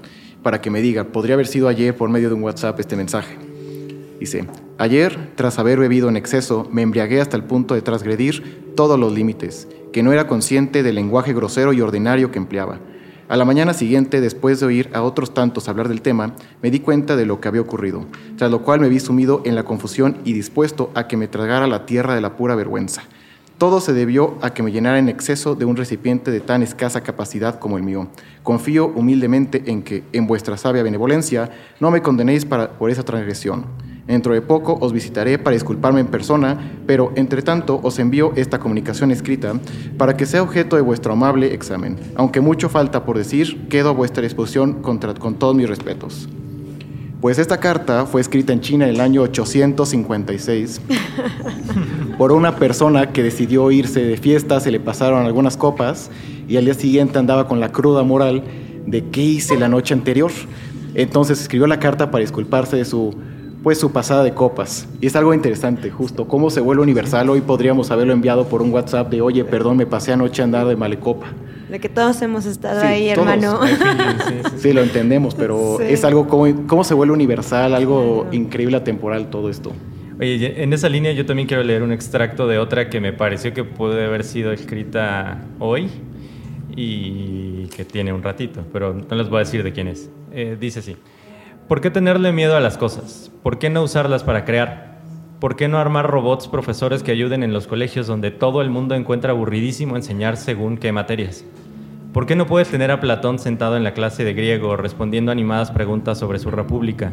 [0.42, 3.36] para que me digan, podría haber sido ayer por medio de un WhatsApp este mensaje.
[4.20, 4.46] Dice,
[4.78, 9.12] ayer, tras haber bebido en exceso, me embriagué hasta el punto de transgredir todos los
[9.12, 12.80] límites, que no era consciente del lenguaje grosero y ordinario que empleaba
[13.28, 16.80] a la mañana siguiente, después de oír a otros tantos hablar del tema, me di
[16.80, 18.06] cuenta de lo que había ocurrido,
[18.38, 21.66] tras lo cual me vi sumido en la confusión y dispuesto a que me tragara
[21.66, 23.02] la tierra de la pura vergüenza.
[23.58, 27.02] Todo se debió a que me llenara en exceso de un recipiente de tan escasa
[27.02, 28.08] capacidad como el mío.
[28.42, 33.66] Confío humildemente en que, en vuestra sabia benevolencia, no me condenéis por esa transgresión
[34.08, 38.58] Dentro de poco os visitaré para disculparme en persona, pero entre tanto os envío esta
[38.58, 39.52] comunicación escrita
[39.98, 41.98] para que sea objeto de vuestro amable examen.
[42.14, 44.98] Aunque mucho falta por decir, quedo a vuestra disposición con
[45.34, 46.26] todos mis respetos.
[47.20, 50.80] Pues esta carta fue escrita en China en el año 856
[52.16, 56.12] por una persona que decidió irse de fiesta, se le pasaron algunas copas
[56.48, 58.44] y al día siguiente andaba con la cruda moral
[58.86, 60.30] de qué hice la noche anterior.
[60.94, 63.14] Entonces escribió la carta para disculparse de su
[63.62, 64.88] pues su pasada de copas.
[65.00, 67.28] Y es algo interesante, justo, cómo se vuelve universal.
[67.28, 70.66] Hoy podríamos haberlo enviado por un WhatsApp de, oye, perdón, me pasé anoche a andar
[70.66, 71.26] de malecopa.
[71.68, 73.28] De que todos hemos estado Sí, ahí, todos.
[73.28, 73.60] hermano.
[73.66, 74.50] Sí, sí, sí.
[74.58, 75.84] Sí, lo entendemos, pero Sí.
[75.88, 79.72] es algo como, cómo se vuelve universal, algo increíble, atemporal, todo esto.
[80.18, 83.52] Oye, en esa línea yo también quiero leer un extracto de otra que me pareció
[83.54, 85.88] que puede haber sido escrita hoy
[86.74, 90.10] y que tiene un ratito, pero no les voy a decir de quién es.
[90.32, 90.96] Eh, dice así,
[91.68, 93.30] ¿por qué tenerle miedo a las cosas?
[93.42, 94.98] ¿Por qué no usarlas para crear?
[95.38, 98.94] ¿Por qué no armar robots profesores que ayuden en los colegios donde todo el mundo
[98.94, 101.44] encuentra aburridísimo enseñar según qué materias?
[102.12, 105.70] ¿Por qué no puedes tener a Platón sentado en la clase de griego respondiendo animadas
[105.70, 107.12] preguntas sobre su república?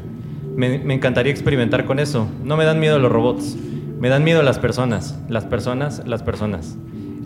[0.56, 2.28] Me, me encantaría experimentar con eso.
[2.44, 3.58] No me dan miedo los robots.
[4.00, 5.20] Me dan miedo las personas.
[5.28, 6.78] Las personas, las personas.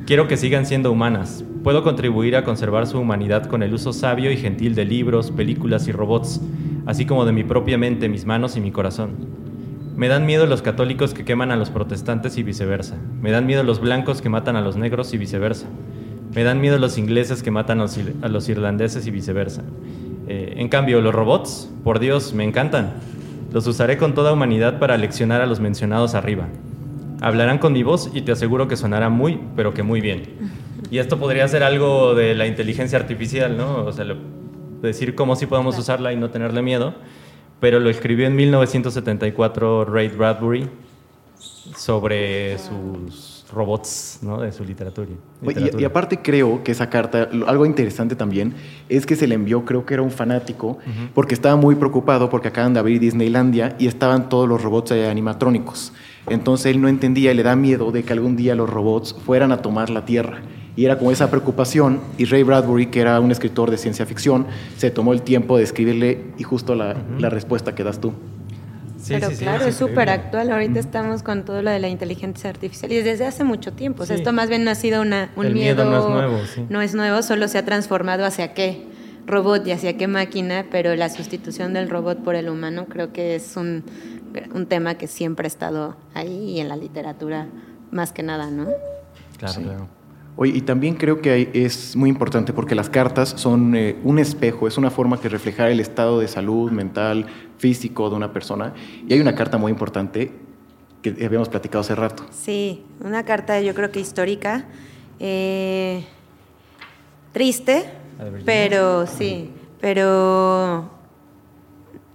[0.07, 1.45] Quiero que sigan siendo humanas.
[1.63, 5.87] Puedo contribuir a conservar su humanidad con el uso sabio y gentil de libros, películas
[5.87, 6.41] y robots,
[6.89, 9.11] así como de mi propia mente, mis manos y mi corazón.
[9.95, 12.97] Me dan miedo los católicos que queman a los protestantes y viceversa.
[13.21, 15.67] Me dan miedo los blancos que matan a los negros y viceversa.
[16.33, 19.61] Me dan miedo los ingleses que matan a los, irlandeses y viceversa.
[20.27, 22.93] Eh, en cambio, los robots, por Dios, me encantan.
[23.53, 26.47] Los usaré con toda humanidad para leccionar a los mencionados arriba.
[27.21, 30.23] Hablarán con mi voz y te aseguro que sonará muy, pero que muy bien.
[30.89, 33.85] Y esto podría ser algo de la inteligencia artificial, ¿no?
[33.85, 34.05] O sea,
[34.81, 36.95] decir cómo sí podemos usarla y no tenerle miedo.
[37.59, 40.69] Pero lo escribió en 1974 Ray Bradbury
[41.75, 44.41] sobre sus robots, ¿no?
[44.41, 45.07] De su literatura.
[45.77, 48.53] Y, aparte creo que esa carta, algo interesante también,
[48.87, 50.77] es que se le envió, creo que era un fanático,
[51.13, 55.93] porque estaba muy preocupado porque acaban de abrir Disneylandia y estaban todos los robots animatrónicos.
[56.27, 59.51] Entonces él no entendía y le da miedo de que algún día los robots fueran
[59.51, 60.41] a tomar la Tierra.
[60.75, 64.45] Y era como esa preocupación, y Ray Bradbury, que era un escritor de ciencia ficción,
[64.77, 68.13] se tomó el tiempo de escribirle y justo la, la respuesta que das tú.
[69.01, 69.89] Sí, Pero sí, sí, claro, es increíble.
[69.93, 70.51] súper actual.
[70.51, 74.03] Ahorita estamos con todo lo de la inteligencia artificial y desde hace mucho tiempo.
[74.03, 74.21] O sea, Sí.
[74.21, 75.83] esto más bien no ha sido una, un El miedo.
[75.85, 76.65] miedo no es nuevo, sí.
[76.69, 78.85] No es nuevo, solo se ha transformado hacia qué
[79.25, 83.35] robot y hacia qué máquina, pero la sustitución del robot por el humano creo que
[83.35, 83.83] es un,
[84.53, 87.47] un tema que siempre ha estado ahí y en la literatura
[87.91, 88.67] más que nada, ¿no?
[89.37, 89.63] Claro, Sí.
[89.63, 89.87] claro.
[90.35, 94.19] Oye, y también creo que hay- es muy importante porque las cartas son eh, un
[94.19, 97.25] espejo, es una forma que reflejar el estado de salud mental,
[97.57, 98.73] físico de una persona.
[99.05, 100.31] Y hay una carta muy importante
[101.01, 102.25] que habíamos platicado hace rato.
[102.31, 104.65] Sí, una carta yo creo que histórica,
[105.19, 106.05] eh,
[107.33, 107.85] triste,
[108.45, 109.49] pero sí,
[109.81, 110.89] pero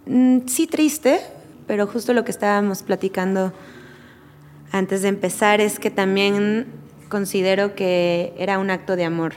[0.07, 1.21] mm, sí triste,
[1.67, 3.53] pero justo lo que estábamos platicando
[4.73, 6.67] antes de empezar es que también
[7.09, 9.35] considero que era un acto de amor.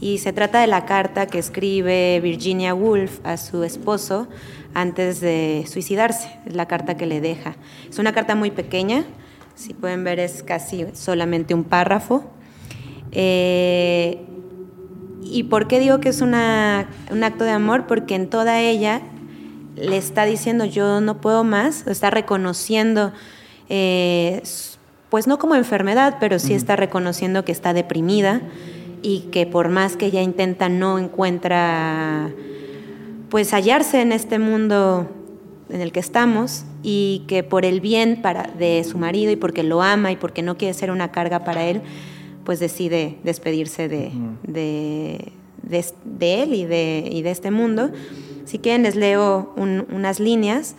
[0.00, 4.28] Y se trata de la carta que escribe Virginia Woolf a su esposo
[4.72, 6.30] antes de suicidarse.
[6.46, 7.56] Es la carta que le deja.
[7.90, 9.04] Es una carta muy pequeña.
[9.54, 12.24] Si pueden ver, es casi solamente un párrafo.
[13.12, 14.24] Eh,
[15.22, 17.86] ¿Y por qué digo que es una- un acto de amor?
[17.86, 19.02] Porque en toda ella
[19.80, 23.12] le está diciendo yo no puedo más, está reconociendo,
[23.68, 24.42] eh,
[25.08, 28.42] pues no como enfermedad, pero sí está reconociendo que está deprimida
[29.02, 32.30] y que por más que ella intenta no encuentra
[33.30, 35.08] pues hallarse en este mundo
[35.70, 39.62] en el que estamos y que por el bien para, de su marido y porque
[39.62, 41.80] lo ama y porque no quiere ser una carga para él,
[42.44, 44.10] pues decide despedirse de,
[44.42, 47.90] de, de- de él y de, y de este mundo.
[48.44, 50.74] Si quieren les leo un- unas líneas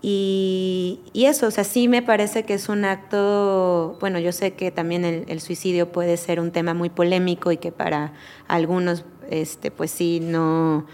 [0.00, 4.52] y, y eso, o sea, sí me parece que es un acto, bueno, yo sé
[4.52, 8.12] que también el, el suicidio puede ser un tema muy polémico y que para
[8.46, 10.86] algunos, este, pues sí, no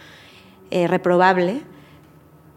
[0.70, 1.60] eh, reprobable,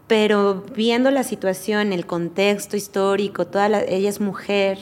[0.06, 4.78] pero viendo la situación, el contexto histórico, toda la- ella es mujer,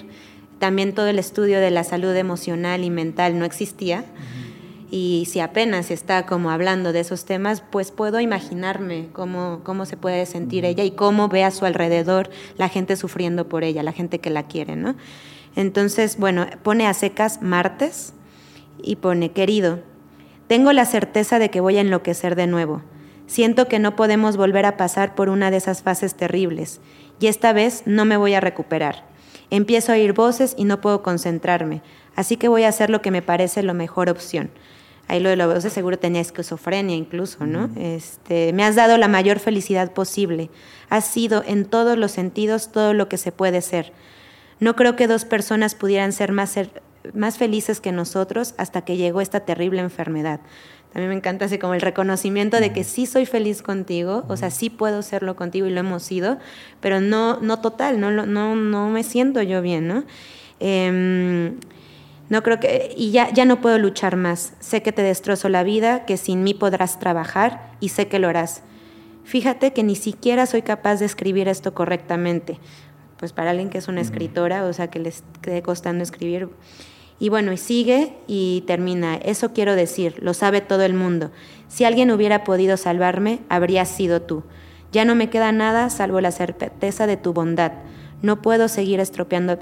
[0.61, 4.05] también todo el estudio de la salud emocional y mental no existía.
[4.90, 9.96] Y si apenas está como hablando de esos temas, pues puedo imaginarme cómo, cómo se
[9.96, 13.92] puede sentir ella y cómo ve a su alrededor la gente sufriendo por ella, la
[13.92, 14.94] gente que la quiere, ¿no?
[15.57, 18.12] Entonces, bueno, pone a secas martes
[18.83, 19.81] y pone, querido,
[20.46, 22.83] tengo la certeza de que voy a enloquecer de nuevo.
[23.27, 26.81] Siento que no podemos volver a pasar por una de esas fases terribles
[27.18, 29.05] y esta vez no me voy a recuperar.
[29.51, 31.83] Empiezo a oír voces y no puedo concentrarme,
[32.14, 34.51] así que voy a hacer lo que me parece la mejor opción.
[35.09, 37.71] Ahí lo de los voces seguro tenía esquizofrenia incluso, ¿no?
[37.77, 40.51] Este, me has dado la mayor felicidad posible.
[40.88, 43.92] Has sido en todos los sentidos todo lo que se puede ser.
[44.59, 46.83] No creo que dos personas pudieran ser más, ser-
[47.14, 50.40] más felices que nosotros hasta que llegó esta terrible enfermedad.
[50.95, 54.51] Mí me encanta así como el reconocimiento de que sí soy feliz contigo, o sea,
[54.51, 56.38] sí puedo serlo contigo y lo hemos sido,
[56.81, 60.05] pero no, no total, no, no, no me siento yo bien, ¿no?
[60.59, 61.59] Em,
[62.29, 64.55] no creo que, y ya, ya no puedo luchar más.
[64.59, 68.29] Sé que te destrozo la vida, que sin mí podrás trabajar y sé que lo
[68.29, 68.62] harás.
[69.25, 72.59] Fíjate que ni siquiera soy capaz de escribir esto correctamente.
[73.17, 76.49] Pues para alguien que es una escritora, o sea, que les quede costando escribir.
[77.19, 79.17] Y bueno, y sigue y termina.
[79.17, 81.31] Eso quiero decir, lo sabe todo el mundo.
[81.69, 84.43] Si alguien hubiera podido salvarme, habría sido tú.
[84.93, 87.73] Ya no me queda nada salvo la certeza de tu bondad.
[88.23, 89.59] No puedo seguir estropeando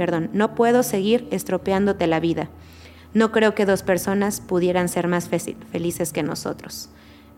[0.00, 2.48] perdón, no puedo seguir estropeándote la vida.
[3.12, 6.88] No creo que dos personas pudieran ser más felices que nosotros.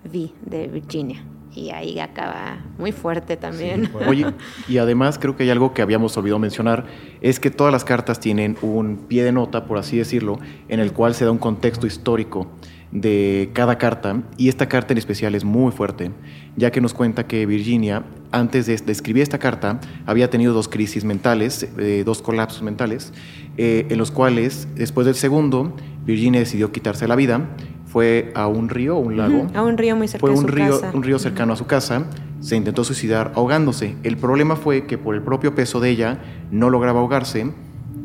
[0.04, 1.24] Vi de Virginia.
[1.52, 3.90] Y ahí acaba muy fuerte también.
[4.06, 4.32] Oye,
[4.68, 6.86] y además creo que hay algo que habíamos olvidado mencionar,
[7.20, 10.92] es que todas las cartas tienen un pie de nota, por así decirlo, en el
[10.92, 12.46] cual se da un contexto histórico
[12.92, 16.10] de cada carta y esta carta en especial es muy fuerte,
[16.56, 21.04] ya que nos cuenta que Virginia, antes de, escribir esta carta, había tenido dos crisis
[21.04, 23.12] mentales, eh, dos colapsos mentales,
[23.56, 25.74] eh, en los cuales, después del segundo,
[26.04, 27.48] Virginia decidió quitarse la vida,
[27.86, 29.46] fue a un río, un lago.
[29.54, 30.96] A un río muy cercano fue un a su río, casa.
[30.96, 32.06] Un río cercano a su casa,
[32.40, 33.96] se intentó suicidar ahogándose.
[34.02, 36.18] El problema fue que por el propio peso de ella
[36.50, 37.52] no lograba ahogarse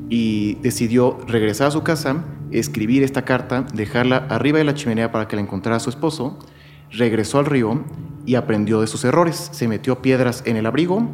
[0.10, 5.28] y decidió regresar a su casa, escribir esta carta, dejarla arriba de la chimenea para
[5.28, 6.40] que la encontrara su esposo,
[6.92, 7.84] regresó al río
[8.26, 9.50] y aprendió de sus errores.
[9.52, 11.10] Se metió piedras en el abrigo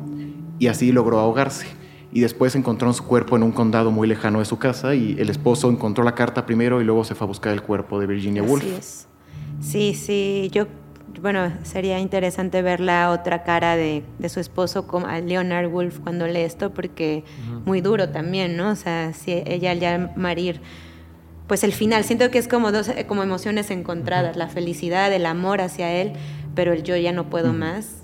[0.60, 1.68] y así logró ahogarse.
[2.12, 5.30] Y después encontró su cuerpo en un condado muy lejano de su casa y el
[5.30, 8.44] esposo encontró la carta primero y luego se fue a buscar el cuerpo de Virginia
[8.44, 8.64] Woolf.
[8.64, 9.08] Así es.
[9.62, 10.68] Sí, sí, yo,
[11.22, 16.00] bueno, sería interesante ver la otra cara de, de su esposo, como a Leonard Woolf,
[16.00, 17.24] cuando lee esto, porque
[17.66, 18.72] muy duro también, ¿no?
[18.72, 20.62] O sea, si ella al ya morir,
[21.48, 25.62] pues el final, siento que es como dos como emociones encontradas, la felicidad, el amor
[25.62, 26.14] hacia él,
[26.56, 28.04] pero el yo ya no puedo más.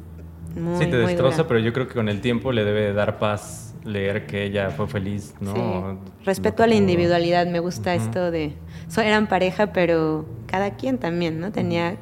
[0.55, 1.47] Muy, sí, te muy destroza, dura.
[1.47, 4.87] pero yo creo que con el tiempo le debe dar paz leer que ella fue
[4.87, 5.53] feliz, ¿no?
[5.53, 6.15] Sí.
[6.25, 8.53] Respeto a la individualidad, me gusta esto de...
[8.87, 11.51] so- eran pareja, pero cada quien también, ¿no?
[11.51, 11.95] Tenía...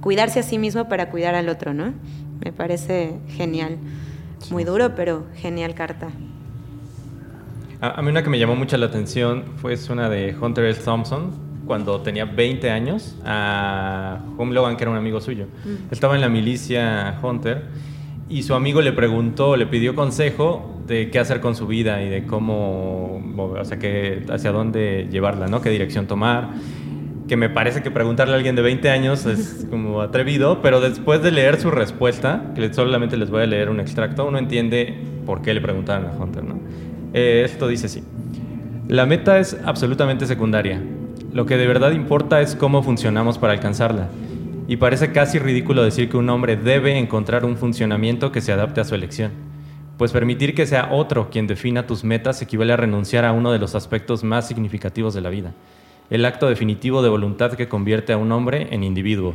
[0.00, 1.94] Cuidarse a sí mismo para cuidar al otro, ¿no?
[2.44, 3.78] Me parece genial.
[4.50, 6.08] Muy duro, pero genial carta.
[7.84, 10.80] A, a mí una que me llamó mucho la atención fue una de Hunter S.
[10.82, 11.32] Thompson,
[11.66, 15.48] cuando tenía 20 años, a Home Logan, que era un amigo suyo.
[15.90, 17.64] Estaba en la milicia Hunter
[18.30, 22.08] y su amigo le preguntó, le pidió consejo de qué hacer con su vida y
[22.08, 25.60] de cómo, o sea, que, hacia dónde llevarla, ¿no?
[25.60, 26.52] Qué dirección tomar.
[27.28, 31.22] Que me parece que preguntarle a alguien de 20 años es como atrevido, pero después
[31.22, 34.94] de leer su respuesta, que solamente les voy a leer un extracto, uno entiende
[35.26, 36.58] por qué le preguntaron a Hunter, ¿no?
[37.14, 38.02] Eh, esto dice así.
[38.88, 40.82] La meta es absolutamente secundaria.
[41.32, 44.08] Lo que de verdad importa es cómo funcionamos para alcanzarla.
[44.66, 48.80] Y parece casi ridículo decir que un hombre debe encontrar un funcionamiento que se adapte
[48.80, 49.30] a su elección.
[49.96, 53.60] Pues permitir que sea otro quien defina tus metas equivale a renunciar a uno de
[53.60, 55.52] los aspectos más significativos de la vida.
[56.10, 59.34] El acto definitivo de voluntad que convierte a un hombre en individuo.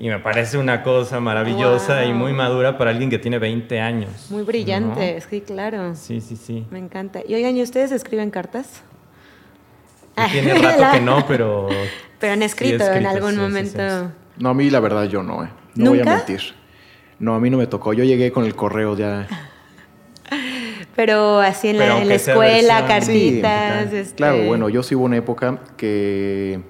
[0.00, 4.28] Y me parece una cosa maravillosa y muy madura para alguien que tiene 20 años.
[4.30, 5.20] Muy brillante, ¿no?
[5.28, 5.94] sí, claro.
[5.94, 6.66] Sí, sí, sí.
[6.70, 7.20] Me encanta.
[7.28, 8.82] Y oigan, ¿y ustedes escriben cartas?
[10.32, 11.68] Tiene rato que no, pero...
[12.18, 14.00] Pero han sí escrito en escrito, algún sí, sí, momento.
[14.08, 14.14] sí.
[14.42, 15.48] No, a mí la verdad yo no, eh.
[15.74, 16.12] No voy ¿Nunca?
[16.12, 16.40] a mentir.
[17.18, 17.94] No, a mí no me tocó.
[17.94, 19.26] Yo llegué con el correo ya.
[20.96, 23.92] Pero así en Pero la, en escuela, versión- Sí, cartitas.
[23.94, 26.60] este, Claro, bueno, yo sí hubo una época que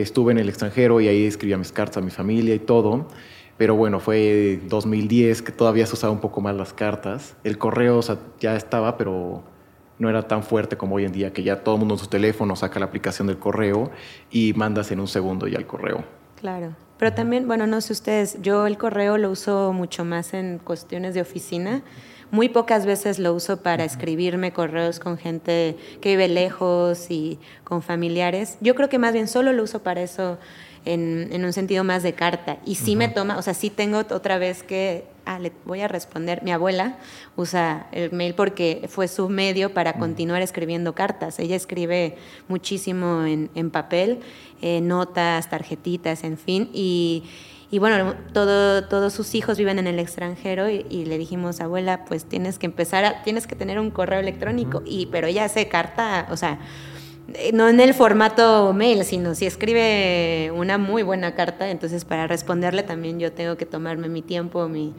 [0.00, 3.06] estuve en el extranjero y ahí escribía mis cartas a mi familia y todo.
[3.58, 7.36] Pero bueno, fue 2010 que todavía se usaba un poco más las cartas.
[7.44, 8.00] El correo
[8.40, 9.44] ya estaba, pero
[9.98, 12.08] no era tan fuerte como hoy en día, que ya todo el mundo en su
[12.08, 13.90] teléfono saca la aplicación del correo
[14.30, 16.04] y mandas en un segundo ya el correo.
[16.40, 16.74] Claro.
[16.98, 21.14] Pero también, bueno, no sé ustedes, yo el correo lo uso mucho más en cuestiones
[21.14, 21.82] de oficina.
[22.32, 27.82] Muy pocas veces lo uso para escribirme correos con gente que vive lejos y con
[27.82, 28.56] familiares.
[28.62, 30.38] Yo creo que más bien solo lo uso para eso
[30.86, 32.56] en, en un sentido más de carta.
[32.64, 35.88] Y sí me toma, o sea, sí tengo otra vez que, ah, le voy a
[35.88, 36.42] responder.
[36.42, 36.96] Mi abuela
[37.36, 41.38] usa el mail porque fue su medio para continuar escribiendo cartas.
[41.38, 42.16] Ella escribe
[42.48, 44.20] muchísimo en, en papel,
[44.62, 46.70] eh, notas, tarjetitas, en fin.
[46.72, 47.24] Y,
[47.72, 52.04] y bueno, todo, todos sus hijos viven en el extranjero y, y le dijimos, abuela,
[52.04, 54.82] pues tienes que empezar, a, tienes que tener un correo electrónico.
[54.84, 56.60] y, pero ella hace carta, o sea,
[57.34, 62.26] eh, no en el formato mail, sino si escribe una muy buena carta, entonces para
[62.26, 64.92] responderle también yo tengo que tomarme mi tiempo, mi,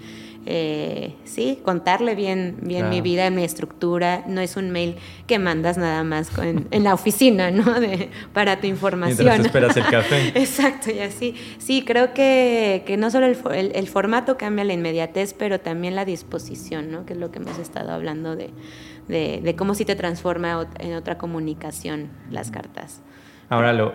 [0.45, 4.23] eh, sí, contarle bien, bien mi vida, mi estructura.
[4.27, 7.79] No es un mail que mandas nada más en la oficina, ¿no?
[7.79, 9.25] De, para tu información.
[9.25, 10.27] Mientras esperas el café.
[10.35, 11.35] Exacto, y así.
[11.59, 16.05] Sí, creo que, que no solo el, el, formato cambia la inmediatez, pero también la
[16.05, 17.05] disposición, ¿no?
[17.05, 18.49] Que es lo que hemos estado hablando de,
[19.07, 23.01] de, de cómo sí te transforma en otra comunicación las cartas.
[23.49, 23.93] Ahora, lo,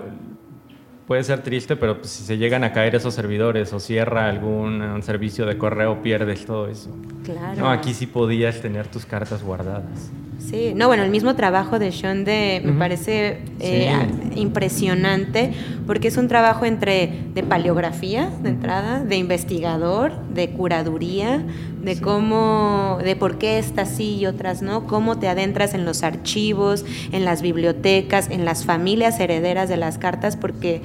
[1.08, 5.02] puede ser triste, pero pues, si se llegan a caer esos servidores o cierra algún
[5.02, 6.94] servicio de correo, pierdes todo eso.
[7.24, 7.58] Claro.
[7.58, 10.10] No, aquí sí podías tener tus cartas guardadas.
[10.38, 13.92] Sí, no, bueno, el mismo trabajo de Sean de, me parece eh,
[14.36, 15.52] impresionante
[15.84, 21.42] porque es un trabajo entre de paleografía de entrada, de investigador, de curaduría,
[21.82, 26.04] de cómo, de por qué estas sí y otras no, cómo te adentras en los
[26.04, 30.82] archivos, en las bibliotecas, en las familias herederas de las cartas, porque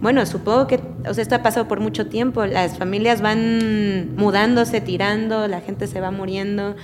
[0.00, 4.80] bueno, supongo que, o sea, esto ha pasado por mucho tiempo, las familias van mudándose,
[4.80, 6.76] tirando, la gente se va muriendo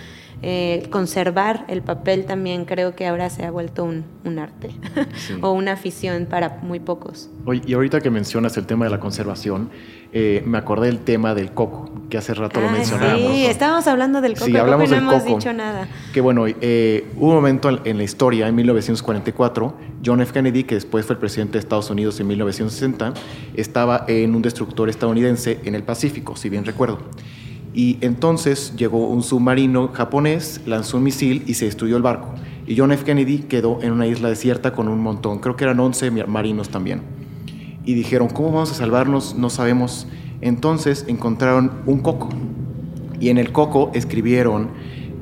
[0.45, 4.71] eh, conservar el papel también creo que ahora se ha vuelto un, arte
[5.41, 7.31] o una afición para muy pocos.
[7.45, 9.71] Oye, y ahorita que mencionas el tema de la conservación,
[10.13, 13.33] eh, me acordé del tema del coco, que hace rato lo ah, mencionamos.
[13.33, 15.87] Sí, estábamos hablando del coco, sí, hablamos no del hemos coco, dicho nada.
[16.13, 19.75] Que bueno, eh, hubo un momento en la historia, en 1944,
[20.05, 20.33] John F.
[20.33, 23.15] Kennedy, que después fue el presidente de Estados Unidos en 1960,
[23.55, 26.99] estaba en un destructor estadounidense en el Pacífico, si bien recuerdo.
[27.75, 32.35] Y entonces llegó un submarino japonés, lanzó un misil y se destruyó el barco.
[32.67, 33.05] Y John F.
[33.05, 37.03] Kennedy quedó en una isla desierta con un montón, creo que eran 11 marinos también.
[37.85, 39.35] Y dijeron, ¿cómo vamos a salvarnos?
[39.37, 40.07] No sabemos.
[40.41, 42.29] Entonces encontraron un coco.
[43.19, 44.71] Y en el coco escribieron,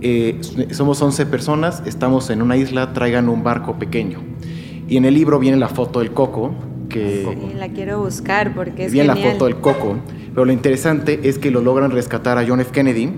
[0.03, 0.41] eh,
[0.73, 4.21] somos 11 personas, estamos en una isla, traigan un barco pequeño.
[4.89, 6.53] Y en el libro viene la foto del coco,
[6.89, 7.27] que...
[7.31, 9.97] Sí, la quiero buscar porque es Viene la foto del coco
[10.41, 12.71] pero lo interesante es que lo logran rescatar a John F.
[12.73, 13.13] Kennedy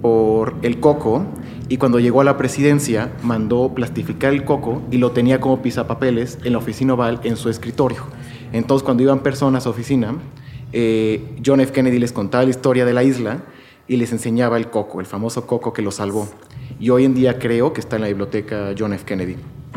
[0.00, 1.26] por el coco
[1.68, 6.38] y cuando llegó a la presidencia mandó plastificar el coco y lo tenía como pisapapeles
[6.42, 7.98] en la oficina oval en su escritorio.
[8.54, 10.16] Entonces cuando iban personas a oficina,
[10.72, 11.70] eh, John F.
[11.70, 13.42] Kennedy les contaba la historia de la isla
[13.86, 16.30] y les enseñaba el coco, el famoso coco que lo salvó.
[16.80, 19.04] Y hoy en día creo que está en la biblioteca John F.
[19.04, 19.36] Kennedy.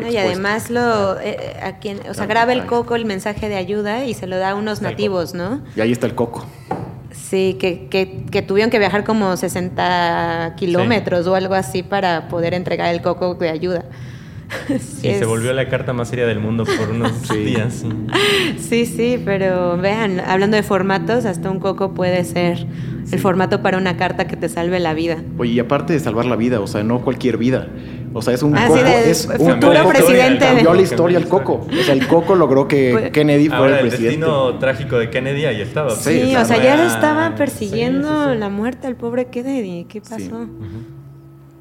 [0.09, 3.49] y además lo, eh, eh, a quien, o sea, ah, graba el coco el mensaje
[3.49, 5.61] de ayuda y se lo da a unos nativos, ¿no?
[5.75, 6.45] Y ahí está el coco.
[7.17, 12.93] Sí, que, que, tuvieron que viajar como 60 kilómetros o algo así para poder entregar
[12.93, 13.83] el coco de ayuda.
[14.79, 17.83] Sí, se volvió la carta más seria del mundo por unos días.
[18.59, 18.85] Sí.
[18.85, 22.65] sí, pero vean, hablando de formatos, hasta un coco puede ser
[23.11, 25.17] el formato para una carta que te salve la vida.
[25.37, 27.67] Oye, y aparte de salvar la vida, o sea, no cualquier vida.
[28.13, 30.45] O sea, es un ah, coco, es un futuro presidente.
[30.45, 31.67] cambió la historia el coco.
[31.67, 34.15] O sea, el coco logró que pues, Kennedy fuera el, presidente.
[34.15, 35.91] El destino trágico de Kennedy ahí estaba.
[35.91, 39.85] Sí, o sea, ya estaba persiguiendo la muerte al pobre Kennedy.
[39.85, 40.47] ¿Qué pasó?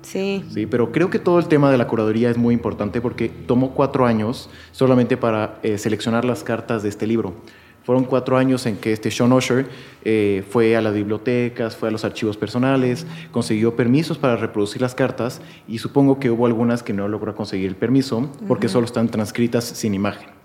[0.03, 0.45] Sí.
[0.51, 3.73] Sí, pero creo que todo el tema de la curaduría es muy importante porque tomó
[3.73, 7.35] cuatro años solamente para eh, seleccionar las cartas de este libro.
[7.87, 9.69] Fueron cuatro años en que este Sean Usher
[10.05, 14.97] eh, fue a las bibliotecas, fue a los archivos personales, consiguió permisos para reproducir las
[14.97, 19.09] cartas y supongo que hubo algunas que no logró conseguir el permiso porque solo están
[19.09, 20.36] transcritas sin imagen.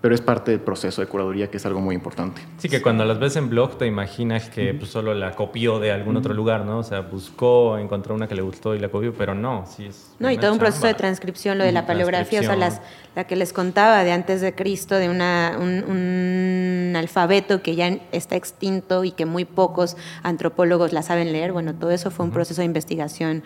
[0.00, 2.40] Pero es parte del proceso de curaduría que es algo muy importante.
[2.56, 5.92] Sí, que cuando las ves en blog te imaginas que pues, solo la copió de
[5.92, 6.78] algún otro lugar, ¿no?
[6.78, 10.14] O sea, buscó, encontró una que le gustó y la copió, pero no, sí es.
[10.18, 12.80] No, y todo un proceso de transcripción, lo de la paleografía, o sea, las,
[13.14, 18.36] la que les contaba de antes de Cristo, de una, un, alfabeto que ya está
[18.36, 21.52] extinto y que muy pocos antropólogos la saben leer.
[21.52, 23.42] Bueno, todo eso fue un proceso de investigación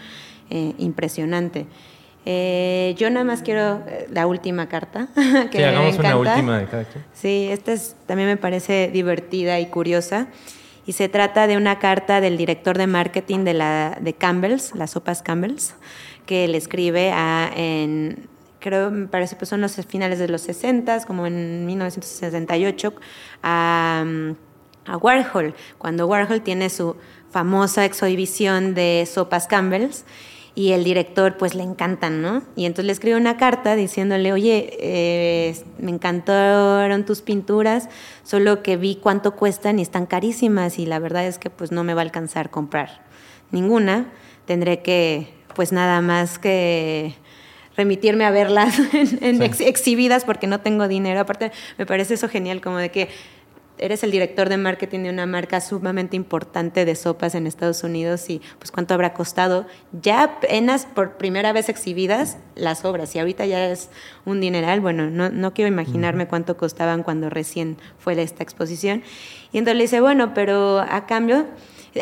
[0.51, 1.67] eh, impresionante.
[2.29, 5.07] Eh, yo nada más quiero eh, la última carta.
[5.51, 7.05] Que sí, hagamos una última de cada quien.
[7.15, 7.75] Sí, esta
[8.07, 10.27] también me parece divertida y curiosa.
[10.87, 14.91] Y se trata de una carta del director de marketing de, la, de Campbell's, las
[14.91, 15.75] sopas Campbell's,
[16.27, 18.29] que le escribe a, en,
[18.61, 22.95] creo, me parece que son los finales de los 60, como en 1968,
[23.43, 24.05] a,
[24.87, 26.97] a Warhol, cuando Warhol tiene su
[27.31, 30.05] famosa exhibición de sopas Campbell's
[30.57, 32.43] y el director pues le encantan, ¿no?
[32.57, 37.91] Y entonces le escribe una carta diciéndole, oye, eh, me encantaron tus pinturas,
[38.25, 41.85] solo que vi cuánto cuestan y están carísimas y la verdad es que pues no
[41.85, 43.03] me va a alcanzar comprar
[43.51, 44.11] ninguna,
[44.47, 47.15] tendré que pues nada más que
[47.77, 51.21] remitirme a verlas en, exhibidas porque no tengo dinero.
[51.21, 53.11] Aparte, me parece eso genial, como de que
[53.79, 58.29] eres el director de marketing de una marca sumamente importante de sopas en Estados Unidos
[58.31, 63.47] y pues cuánto habrá costado ya apenas por primera vez exhibidas las obras y ahorita
[63.47, 63.91] ya es
[64.25, 69.03] un dineral, bueno, no, no quiero imaginarme cuánto costaban cuando recién fue esta exposición.
[69.53, 71.47] Y entonces le dice, bueno, pero a cambio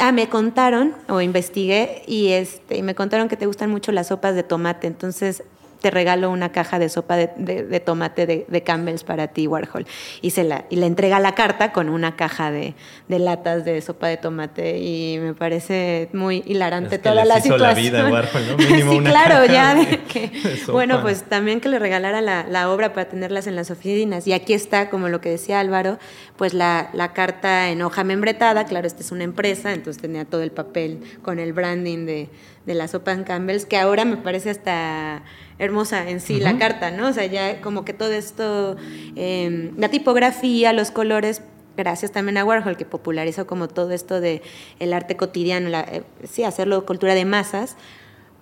[0.01, 4.09] Ah, me contaron o investigué y este y me contaron que te gustan mucho las
[4.09, 5.45] sopas de tomate, entonces
[5.85, 9.47] te regalo una caja de sopa de, de- de tomate de, de Campbell's para ti,
[9.47, 9.85] Warhol.
[10.23, 12.73] Y, se la, y le entrega la carta con una caja de,
[13.09, 17.29] de latas de sopa de tomate y me parece muy hilarante Es que toda les
[17.29, 18.07] la hizo la situación.
[18.07, 18.57] vida, Warhol, ¿no?
[18.57, 19.77] Mínimo sí, una claro, ya
[20.09, 20.33] que,
[20.73, 24.27] bueno, pues también que le regalara la, la obra para tenerlas en las oficinas.
[24.27, 25.99] Y aquí está, como lo que decía Álvaro,
[26.39, 30.43] pues la, la carta en hoja membretada, claro, esta es una empresa, entonces tenía todo
[30.43, 32.31] el papel con el branding de,
[32.65, 35.23] de la sopa en Campbell's, que ahora me parece hasta
[35.59, 37.09] hermosa en sí la carta, ¿no?
[37.09, 38.77] O sea, ya como que todo esto,
[39.17, 41.43] eh, la tipografía, los colores,
[41.77, 44.43] gracias también a Warhol, que popularizó como todo esto de
[44.79, 47.77] el arte cotidiano, la, eh, sí, hacerlo cultura de masas,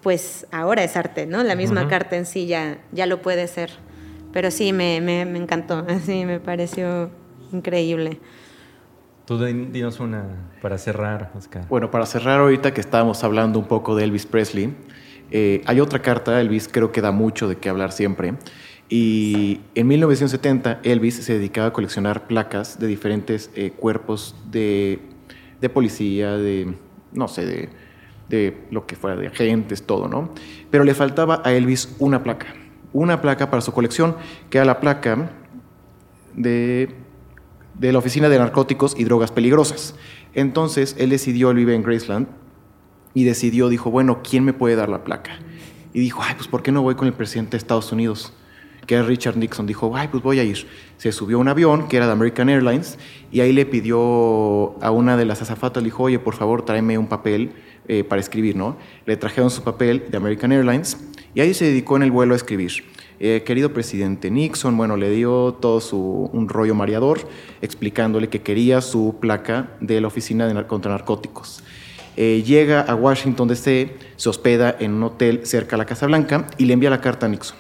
[0.02, 1.42] pues ahora es arte, ¿no?
[1.42, 3.70] La misma carta en sí ya, ya lo puede ser.
[4.32, 7.10] Pero sí, me, me, me encantó, así me pareció
[7.52, 8.18] increíble.
[9.26, 10.24] Tú din- dinos una
[10.60, 11.66] para cerrar, Oscar.
[11.68, 14.74] Bueno, para cerrar ahorita que estábamos hablando un poco de Elvis Presley,
[15.32, 18.34] eh, hay otra carta, Elvis creo que da mucho de qué hablar siempre.
[18.88, 25.00] Y en 1970 Elvis se dedicaba a coleccionar placas de diferentes eh, cuerpos de,
[25.72, 26.74] policía, de,
[27.12, 27.68] no sé, de,
[28.28, 30.34] de lo que fuera, de agentes, todo, ¿no?
[30.70, 32.48] Pero le faltaba a Elvis una placa,
[32.92, 34.16] una placa para su colección,
[34.50, 35.30] que era la placa
[36.34, 37.02] de
[37.74, 39.94] de la Oficina de Narcóticos y Drogas Peligrosas.
[40.34, 42.28] Entonces él decidió, él vive en Graceland,
[43.14, 45.32] y decidió, dijo, bueno, ¿quién me puede dar la placa?
[45.92, 48.32] Y dijo, ay, pues ¿por qué no voy con el presidente de Estados Unidos?
[48.86, 49.66] Que era Richard Nixon.
[49.66, 50.66] Dijo, ay, pues voy a ir.
[50.96, 52.98] Se subió a un avión que era de American Airlines
[53.30, 56.98] y ahí le pidió a una de las azafatas, le dijo, oye, por favor, tráeme
[56.98, 57.52] un papel
[57.86, 58.76] eh, para escribir, ¿no?
[59.06, 60.96] Le trajeron su papel de American Airlines
[61.34, 62.72] y ahí se dedicó en el vuelo a escribir.
[63.20, 67.20] Eh, querido presidente Nixon, bueno, le dio todo su, un rollo mareador
[67.60, 71.62] explicándole que quería su placa de la Oficina de Nar- contra Narcóticos.
[72.16, 76.46] Eh, llega a Washington DC, se hospeda en un hotel cerca a la Casa Blanca
[76.58, 77.56] y le envía la carta a Nixon.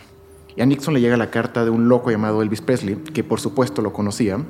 [0.56, 3.40] Y a Nixon le llega la carta de un loco llamado Elvis Presley, que por
[3.40, 4.44] supuesto lo conocía,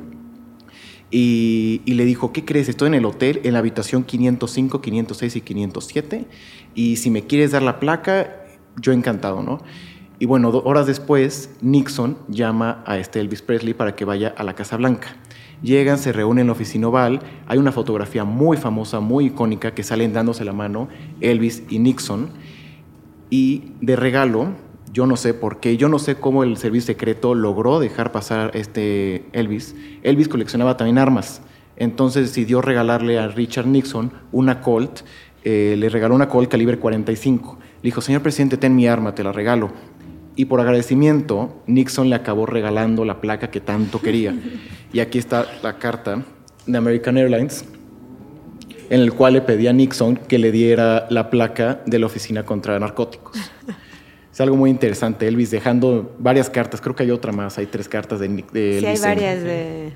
[1.11, 2.69] y, y le dijo, ¿qué crees?
[2.69, 6.27] Estoy en el hotel, en la habitación 505, 506 y 507,
[6.75, 8.47] y si me quieres dar la placa,
[8.81, 9.61] yo encantado, ¿no?
[10.19, 14.55] Y bueno, horas después, Nixon llama a este Elvis Presley para que vaya a la
[14.55, 15.17] Casa Blanca.
[15.63, 19.83] Llegan, se reúnen en la oficina oval, hay una fotografía muy famosa, muy icónica, que
[19.83, 20.89] salen dándose la mano
[21.21, 22.31] Elvis y Nixon,
[23.31, 24.49] y de regalo,
[24.93, 28.51] yo no sé por qué, yo no sé cómo el servicio secreto logró dejar pasar
[28.55, 29.75] este Elvis.
[30.03, 31.43] Elvis coleccionaba también armas,
[31.77, 35.01] entonces decidió regalarle a Richard Nixon una Colt,
[35.45, 37.59] eh, le regaló una Colt calibre 45.
[37.83, 39.73] Le dijo, señor presidente, ten mi arma, te la regalo.
[40.35, 44.35] Y por agradecimiento, Nixon le acabó regalando la placa que tanto quería.
[44.93, 46.23] Y aquí está la carta
[46.67, 47.65] de American Airlines,
[48.89, 52.45] en el cual le pedía a Nixon que le diera la placa de la Oficina
[52.45, 53.37] contra Narcóticos.
[54.33, 57.87] Es algo muy interesante, Elvis dejando varias cartas, creo que hay otra más, hay tres
[57.87, 59.03] cartas de, de Sí, hay Elvis.
[59.05, 59.93] en- varias de,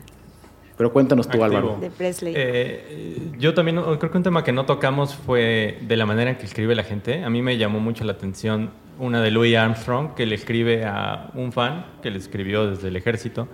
[0.76, 1.44] Pero cuéntanos tú, Activo.
[1.46, 1.78] Álvaro.
[1.80, 2.34] de Presley.
[2.36, 6.36] Eh, yo también creo que un tema que no tocamos fue de la manera en
[6.36, 7.24] que escribe la gente.
[7.24, 8.68] A mí me llamó mucho la atención
[8.98, 12.96] una de Louis Armstrong que le escribe a un fan que le escribió desde el
[12.96, 13.48] ejército.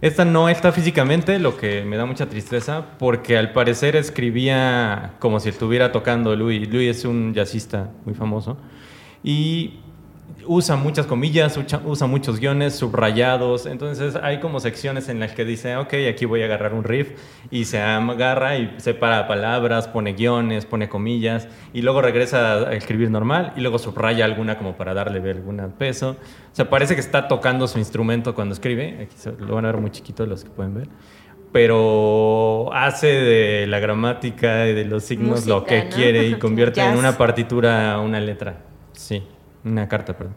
[0.00, 5.40] Esta no está físicamente, lo que me da mucha tristeza, porque al parecer escribía como
[5.40, 6.68] si estuviera tocando Louis.
[6.70, 8.58] Louis es un jazzista muy famoso.
[9.22, 9.80] Y
[10.46, 15.76] usa muchas comillas, usa muchos guiones subrayados, entonces hay como secciones en las que dice,
[15.76, 17.12] ok, aquí voy a agarrar un riff
[17.50, 23.10] y se agarra y separa palabras, pone guiones, pone comillas y luego regresa a escribir
[23.10, 26.10] normal y luego subraya alguna como para darle algún peso.
[26.10, 29.80] O sea, parece que está tocando su instrumento cuando escribe, aquí lo van a ver
[29.80, 30.88] muy chiquito los que pueden ver.
[31.52, 35.90] Pero hace de la gramática y de los signos lo que ¿no?
[35.90, 38.56] quiere y convierte en una partitura una letra.
[38.92, 39.22] Sí,
[39.64, 40.34] una carta, perdón.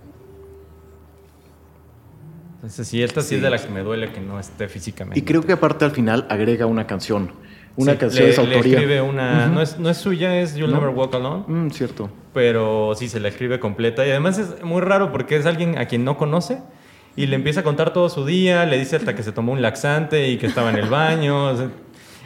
[2.56, 5.20] Entonces, sí, esta sí, es de la que me duele que no esté físicamente.
[5.20, 7.32] Y creo que aparte al final agrega una canción.
[7.76, 8.60] Una Sí, canción le, le autoría.
[8.80, 9.46] escribe una.
[9.48, 10.80] no, es, no es suya, es You'll ¿No?
[10.80, 11.44] Never Walk Alone.
[11.48, 12.10] Mm, cierto.
[12.34, 14.06] Pero sí, se la escribe completa.
[14.08, 16.60] Y además es muy raro porque es alguien a quien no conoce.
[17.16, 18.66] Y le empieza a contar todo su día.
[18.66, 21.54] Le dice hasta que se tomó un laxante y que estaba en el baño.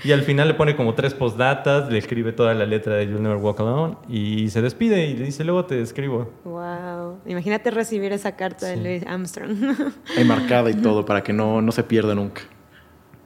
[0.04, 1.90] Y al final le pone como tres postdatas.
[1.92, 3.98] Le escribe toda la letra de You'll Never Walk Alone.
[4.10, 6.32] Y se despide y le dice: Luego te escribo.
[6.44, 7.20] Wow.
[7.26, 9.76] Imagínate recibir esa carta de Louis Armstrong.
[10.18, 12.42] Enmarcada y todo para que no, no se pierda nunca.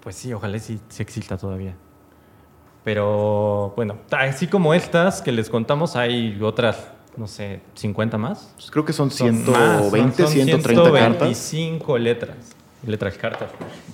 [0.02, 1.76] Pues sí, ojalá sí, sí exista todavía.
[2.84, 8.54] Pero bueno, así como estas que les contamos, hay otras, no sé, 50 más.
[8.56, 11.38] Pues creo que son Son 120, más, son 130 cartas.
[11.38, 12.55] 125 letras
[12.88, 13.50] letras cartas.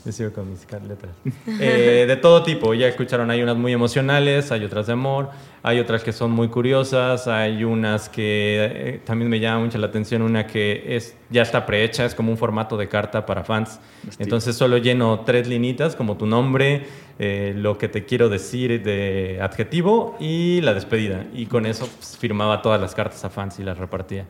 [0.05, 1.11] Yo sigo con mis letras.
[1.59, 5.29] Eh, de todo tipo, ya escucharon, hay unas muy emocionales, hay otras de amor,
[5.63, 9.87] hay otras que son muy curiosas, hay unas que eh, también me llama mucho la
[9.87, 13.79] atención, una que es ya está prehecha, es como un formato de carta para fans.
[14.19, 16.83] Entonces solo lleno tres linitas, como tu nombre,
[17.19, 21.25] eh, lo que te quiero decir de adjetivo y la despedida.
[21.33, 24.25] Y con eso pues, firmaba todas las cartas a fans y las repartía.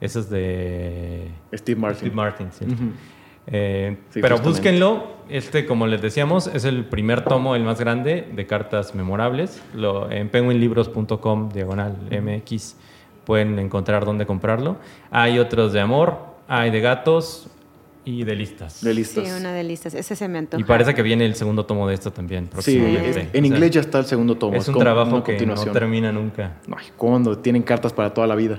[0.00, 1.98] Eso es de Steve Martin.
[1.98, 2.66] Steve Martin, sí.
[3.46, 4.48] Eh, Sí, pero justamente.
[4.48, 5.14] búsquenlo.
[5.28, 9.62] Este, como les decíamos, es el primer tomo, el más grande, de cartas memorables.
[9.74, 12.76] Lo, en penguinlibros.com, diagonal MX,
[13.24, 14.76] pueden encontrar dónde comprarlo.
[15.10, 17.48] Hay otros de amor, hay de gatos
[18.04, 18.82] y de listas.
[18.84, 19.40] De Sí, listas.
[19.40, 19.94] una de listas.
[19.94, 20.60] Ese se me antoja.
[20.60, 23.00] Y parece que viene el segundo tomo de esto también Sí, próximamente.
[23.00, 24.56] O en sea, inglés ya está el segundo tomo.
[24.56, 26.56] Es un trabajo que no termina nunca.
[26.76, 27.38] Ay, ¿cuándo?
[27.38, 28.58] Tienen cartas para toda la vida.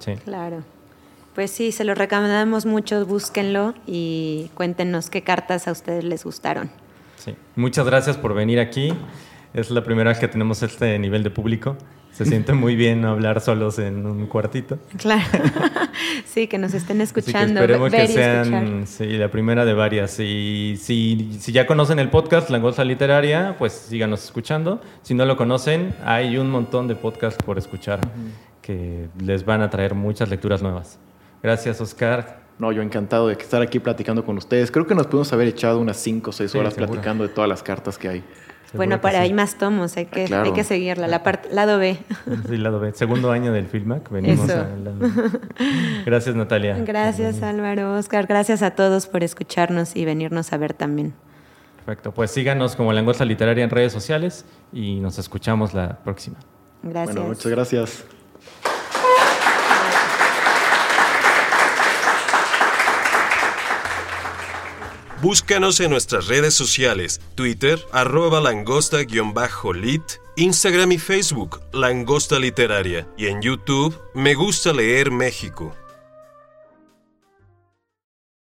[0.00, 0.16] Sí.
[0.24, 0.64] Claro.
[1.34, 6.70] Pues sí, se lo recomendamos mucho, búsquenlo y cuéntenos qué cartas a ustedes les gustaron.
[7.16, 7.36] Sí.
[7.54, 8.92] Muchas gracias por venir aquí.
[9.54, 11.76] Es la primera vez que tenemos este nivel de público.
[12.12, 14.78] Se siente muy bien hablar solos en un cuartito.
[14.98, 15.24] Claro.
[16.24, 19.72] sí, que nos estén Así que escuchando, esperemos ver que sean sí, la primera de
[19.72, 20.18] varias.
[20.18, 24.80] Y si, si ya conocen el podcast Langosta Literaria, pues síganos escuchando.
[25.02, 28.00] Si no lo conocen, hay un montón de podcasts por escuchar
[28.70, 30.98] que les van a traer muchas lecturas nuevas.
[31.42, 32.40] Gracias, Oscar.
[32.58, 34.70] No, yo encantado de estar aquí platicando con ustedes.
[34.70, 37.48] Creo que nos pudimos haber echado unas 5 o 6 Sí, horas platicando de todas
[37.48, 38.24] las cartas que hay.
[38.74, 39.24] Bueno, para sí.
[39.24, 40.44] hay más tomos, hay que, Ah, claro.
[40.44, 41.96] hay que seguirla, la parte, lado B.
[42.48, 42.92] Sí, lado B.
[42.92, 44.08] Segundo año del Filmac.
[44.10, 44.60] Venimos Eso.
[44.60, 45.30] a la-
[46.06, 46.76] Gracias, Natalia.
[46.78, 51.14] Gracias Álvaro, Oscar, gracias a todos por escucharnos y venirnos a ver también.
[51.84, 52.12] Perfecto.
[52.12, 56.36] Pues síganos como Langosta Literaria en redes sociales y nos escuchamos la próxima.
[56.84, 57.16] Gracias.
[57.16, 58.04] Bueno, muchas gracias.
[65.22, 70.02] Búscanos en nuestras redes sociales, Twitter, arroba langosta-lit,
[70.36, 75.76] Instagram y Facebook, Langosta Literaria, y en YouTube, Me Gusta Leer México.